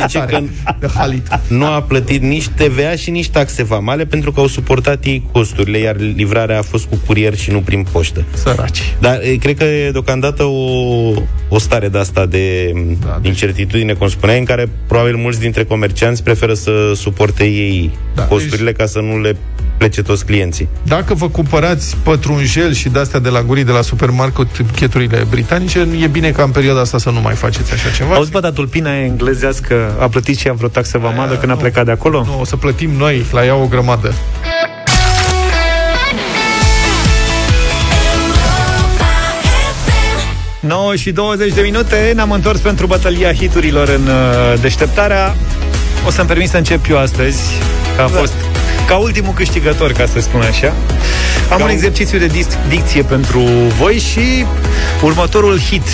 [0.00, 0.40] zice că
[0.78, 1.28] de halit.
[1.48, 5.78] nu a plătit nici TVA și nici taxe vamale pentru că au suportat ei costurile,
[5.78, 8.24] iar livrarea a fost cu curier și nu prin poștă.
[8.34, 8.94] Săraci.
[9.00, 11.12] Dar cred că e deocamdată o,
[11.48, 13.30] o stare de asta de da, deci...
[13.30, 18.70] incertitudine, cum spuneai, în care probabil mulți dintre comercianți preferă să suporte ei da, costurile
[18.70, 18.76] deci...
[18.76, 19.36] ca să nu le
[19.76, 20.68] plece toți clienții.
[20.82, 26.30] Dacă vă cumpărați pătrunjel și de-astea de la gurii de la supermarketurile britanice, e bine
[26.30, 28.14] ca în perioada asta să nu mai faceți așa ceva.
[28.14, 31.84] Auzi, bă, dar tulpina englezească a plătit și ea vreo taxă vamadă când a plecat
[31.84, 32.24] de acolo?
[32.24, 34.14] Nu, o să plătim noi la ea o grămadă.
[40.60, 45.34] 9 și 20 de minute Ne-am întors pentru bătălia hiturilor în uh, deșteptarea
[46.06, 47.40] O să-mi permit să încep eu astăzi
[47.96, 48.18] Că a da.
[48.18, 48.53] fost
[48.86, 50.72] ca ultimul câștigător, ca să spun așa.
[51.50, 53.40] Am ca un exercițiu de dic- dicție pentru
[53.78, 54.44] voi și
[55.02, 55.86] următorul hit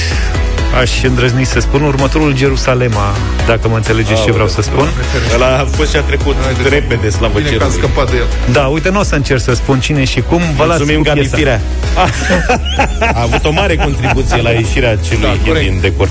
[0.78, 3.14] aș îndrăzni să spun, următorul Jerusalema,
[3.46, 4.88] dacă mă înțelegeți ce vreau să spun.
[5.34, 8.26] Ăla a fost și a trecut de repede, slavă Bine că scăpat de el.
[8.52, 10.40] Da, uite, nu o să încerc să spun cine și cum.
[10.56, 11.60] Vă Mulțumim, Gabi Firea.
[13.14, 16.08] a avut o mare contribuție la ieșirea celui da, hit din decor.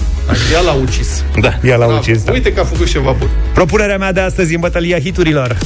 [0.53, 1.23] Ea l-a ucis.
[1.41, 1.53] Da.
[1.63, 1.93] Ea l-a da.
[1.93, 2.31] ucis, da.
[2.31, 3.29] Uite că a făcut ceva bun.
[3.53, 5.57] Propunerea mea de astăzi în bătălia hiturilor.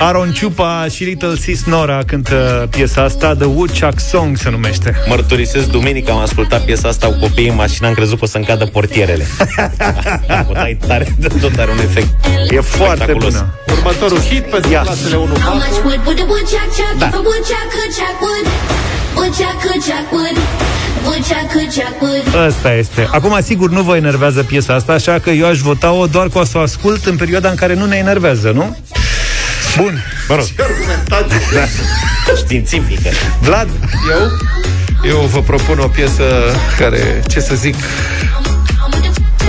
[0.00, 4.96] Aaron Ciupa și Little Sis Nora cântă piesa asta, The Woodchuck Song se numește.
[5.08, 8.36] Mărturisesc, duminică am ascultat piesa asta cu copiii în mașină, am crezut că o să
[8.36, 9.26] încadă portierele.
[10.64, 12.08] Ai tare, tot are un efect
[12.50, 13.54] E foarte bună.
[13.72, 15.32] Următorul hit pe clasele 1
[22.30, 22.44] da.
[22.46, 23.08] Asta este.
[23.10, 26.44] Acum, sigur, nu vă enervează piesa asta, așa că eu aș vota-o doar cu o
[26.44, 28.76] să o ascult în perioada în care nu ne enervează, nu?
[29.82, 30.44] Bun, mă rog.
[31.54, 31.64] da.
[32.36, 33.08] Științifică.
[33.40, 33.68] Vlad?
[34.10, 34.30] Eu?
[35.10, 36.22] Eu vă propun o piesă
[36.78, 37.74] care, ce să zic,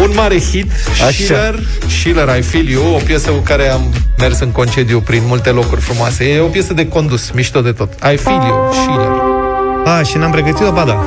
[0.01, 1.11] un mare hit, Așa.
[1.11, 5.49] Schiller, Schiller, I Feel You, o piesă cu care am mers în concediu prin multe
[5.49, 6.23] locuri frumoase.
[6.23, 7.93] E o piesă de condus, mișto de tot.
[8.13, 9.09] I Feel You, Schiller.
[9.85, 11.03] A, și n-am pregătit-o, ba da.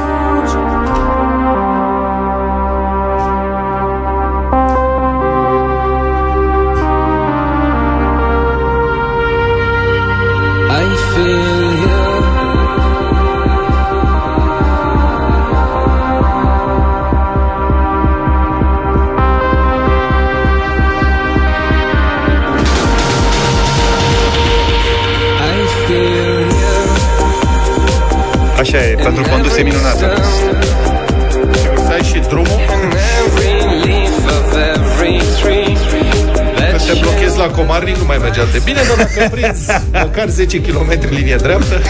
[38.32, 39.66] Comarnic, nu mai merge de bine, dar dacă prinzi
[40.04, 41.80] măcar 10 km linie dreaptă...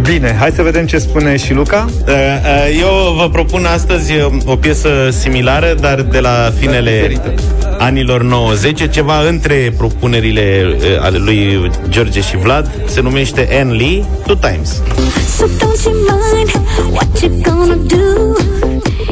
[0.00, 1.88] Bine, hai să vedem ce spune și Luca.
[1.90, 4.12] Uh, uh, eu vă propun astăzi
[4.44, 7.20] o piesă similară, dar de la finele
[7.78, 14.04] anilor 90, ceva între propunerile uh, ale lui George și Vlad, se numește Anne Lee,
[14.26, 14.82] Two Times.
[15.36, 18.34] So don't you mind what you gonna do?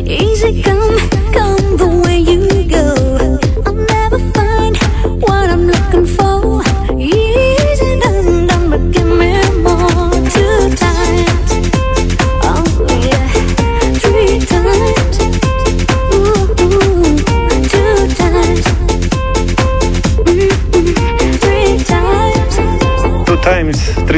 [0.04, 2.51] Easy come, come the way you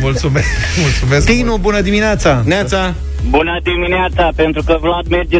[0.00, 0.46] Mulțumesc.
[0.82, 1.26] Mulțumesc.
[1.26, 2.42] Tinu, bună dimineața.
[2.44, 2.94] Neața.
[3.28, 5.38] Bună dimineața, pentru că Vlad merge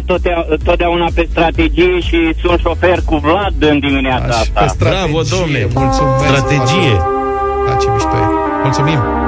[0.63, 4.61] totdeauna pe strategie și sunt șofer cu Vlad în dimineața Aș, asta.
[4.61, 5.67] Pe strategie, Bravo, domne.
[5.73, 6.23] Mulțumesc.
[6.23, 6.93] Strategie.
[7.67, 8.25] Da, ce mișto e.
[8.63, 9.20] Mulțumim.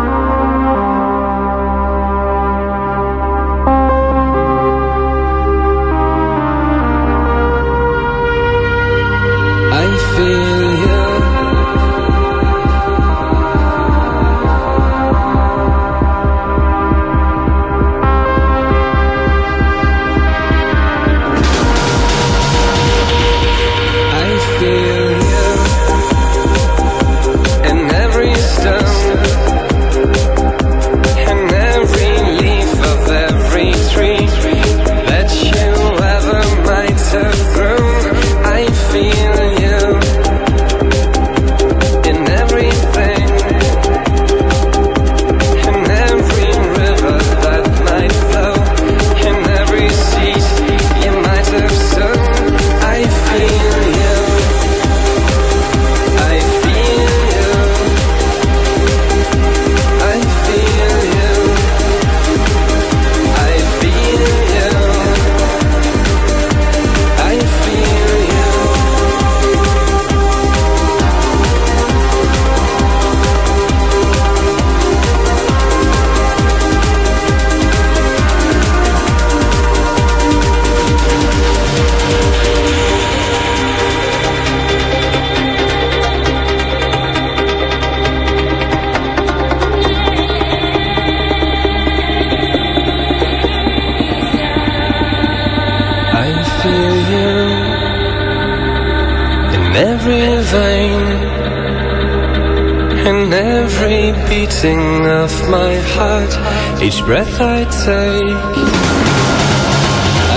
[106.82, 108.38] Each breath I take,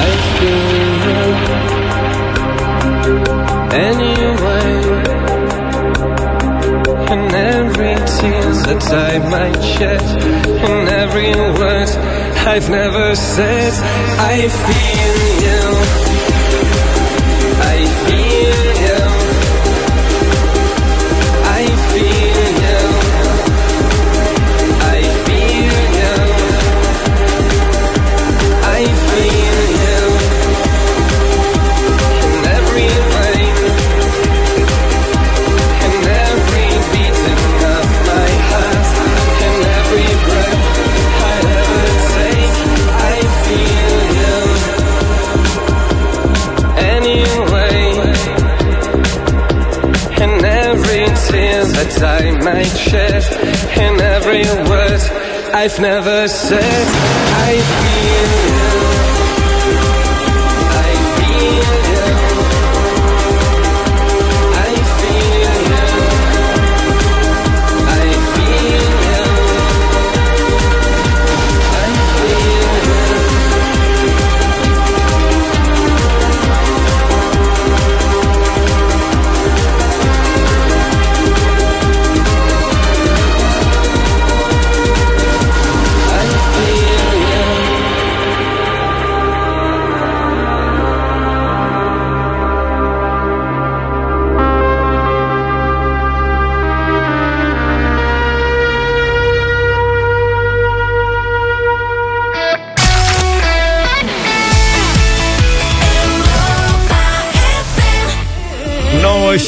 [0.04, 1.20] I feel you
[3.88, 4.74] anyway.
[7.12, 10.02] And every tear that I might shed,
[10.70, 11.90] and every word
[12.48, 13.72] I've never said,
[14.18, 15.55] I feel you.
[54.46, 55.00] In every word
[55.54, 56.86] I've never said.
[57.48, 59.25] I feel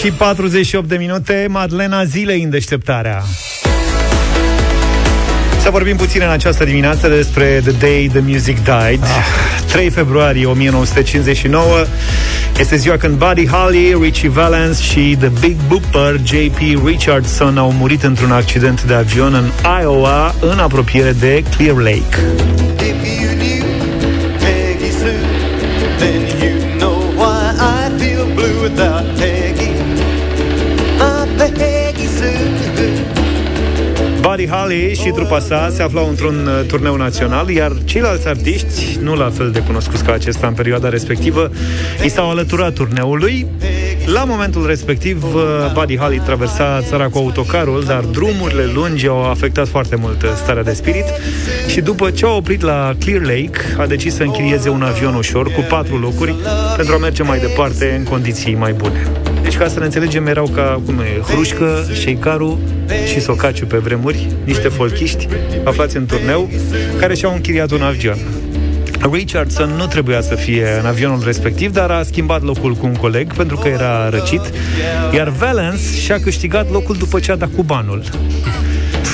[0.09, 3.23] și 48 de minute, Madlena Zilei în deșteptarea.
[5.61, 9.03] Să vorbim puțin în această dimineață despre The Day the Music Died.
[9.03, 9.09] Ah.
[9.73, 11.65] 3 februarie 1959
[12.59, 16.87] este ziua când Buddy Holly, Richie Valens și The Big Booper J.P.
[16.87, 19.51] Richardson au murit într-un accident de avion în
[19.81, 22.58] Iowa, în apropiere de Clear Lake.
[34.69, 39.15] Buddy Holly și trupa sa se aflau într-un uh, turneu național, iar ceilalți artiști, nu
[39.15, 41.51] la fel de cunoscuți ca acesta în perioada respectivă,
[42.05, 43.47] i s-au alăturat turneului
[44.07, 45.43] La momentul respectiv, uh,
[45.75, 50.63] Buddy Holly traversa țara cu autocarul, dar drumurile lungi au afectat foarte mult uh, starea
[50.63, 51.07] de spirit
[51.69, 55.53] și după ce a oprit la Clear Lake, a decis să închirieze un avion ușor
[55.53, 56.35] cu patru locuri
[56.77, 59.28] pentru a merge mai departe în condiții mai bune.
[59.59, 62.59] Deci, ca să ne înțelegem, erau ca, cum e, Hrușcă, Șeicaru
[63.13, 65.29] și Socaciu pe vremuri, niște folchiști
[65.65, 66.51] aflați în turneu,
[66.99, 68.17] care și-au închiriat un avion.
[69.13, 73.35] Richardson nu trebuia să fie în avionul respectiv, dar a schimbat locul cu un coleg
[73.35, 74.41] pentru că era răcit,
[75.15, 78.03] iar Valence și-a câștigat locul după ce a dat cu banul.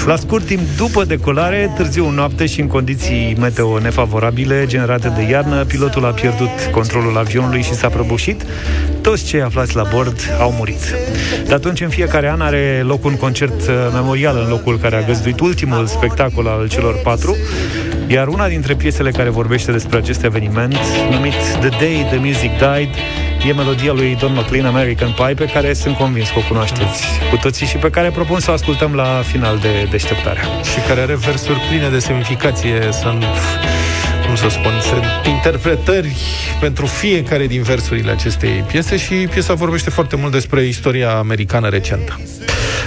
[0.06, 5.64] La scurt timp după decolare, târziu noapte și în condiții meteo nefavorabile generate de iarnă,
[5.64, 8.42] pilotul a pierdut controlul avionului și s-a prăbușit.
[9.00, 10.94] Toți cei aflați la bord au murit.
[11.46, 15.06] De atunci, în fiecare an are loc un concert uh, memorial în locul care a
[15.06, 17.36] găzduit ultimul spectacol al celor patru,
[18.06, 20.76] iar una dintre piesele care vorbește despre acest eveniment,
[21.10, 22.94] numit The Day the Music Died,
[23.46, 27.36] e melodia lui Don McLean, American Pie, pe care sunt convins că o cunoașteți cu
[27.36, 30.42] toții și pe care propun să o ascultăm la final de deșteptarea.
[30.42, 33.24] Și care are versuri pline de semnificație, sunt
[34.26, 36.16] cum să spun, sunt interpretări
[36.60, 42.20] pentru fiecare din versurile acestei piese și piesa vorbește foarte mult despre istoria americană recentă.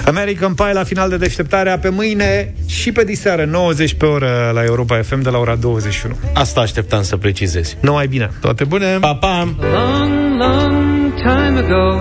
[0.06, 4.64] American Pie la final de deșteptarea pe mâine și pe diseară 90 pe oră la
[4.64, 6.18] Europa FM de la ora 21.
[6.34, 7.78] Asta așteptam să precizezi.
[7.80, 8.32] Nu mai bine.
[8.42, 8.98] Toate bune.
[9.00, 9.56] Pa, pa.
[9.60, 11.98] Long, long time ago.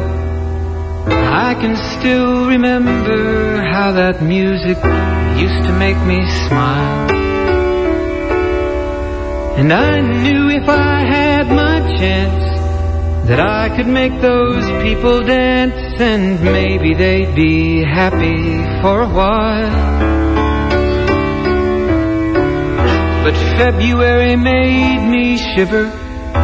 [1.09, 4.77] I can still remember how that music
[5.41, 7.11] used to make me smile.
[9.59, 12.45] And I knew if I had my chance
[13.29, 18.43] that I could make those people dance and maybe they'd be happy
[18.83, 19.97] for a while.
[23.25, 26.06] But February made me shiver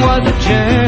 [0.00, 0.87] was a chance.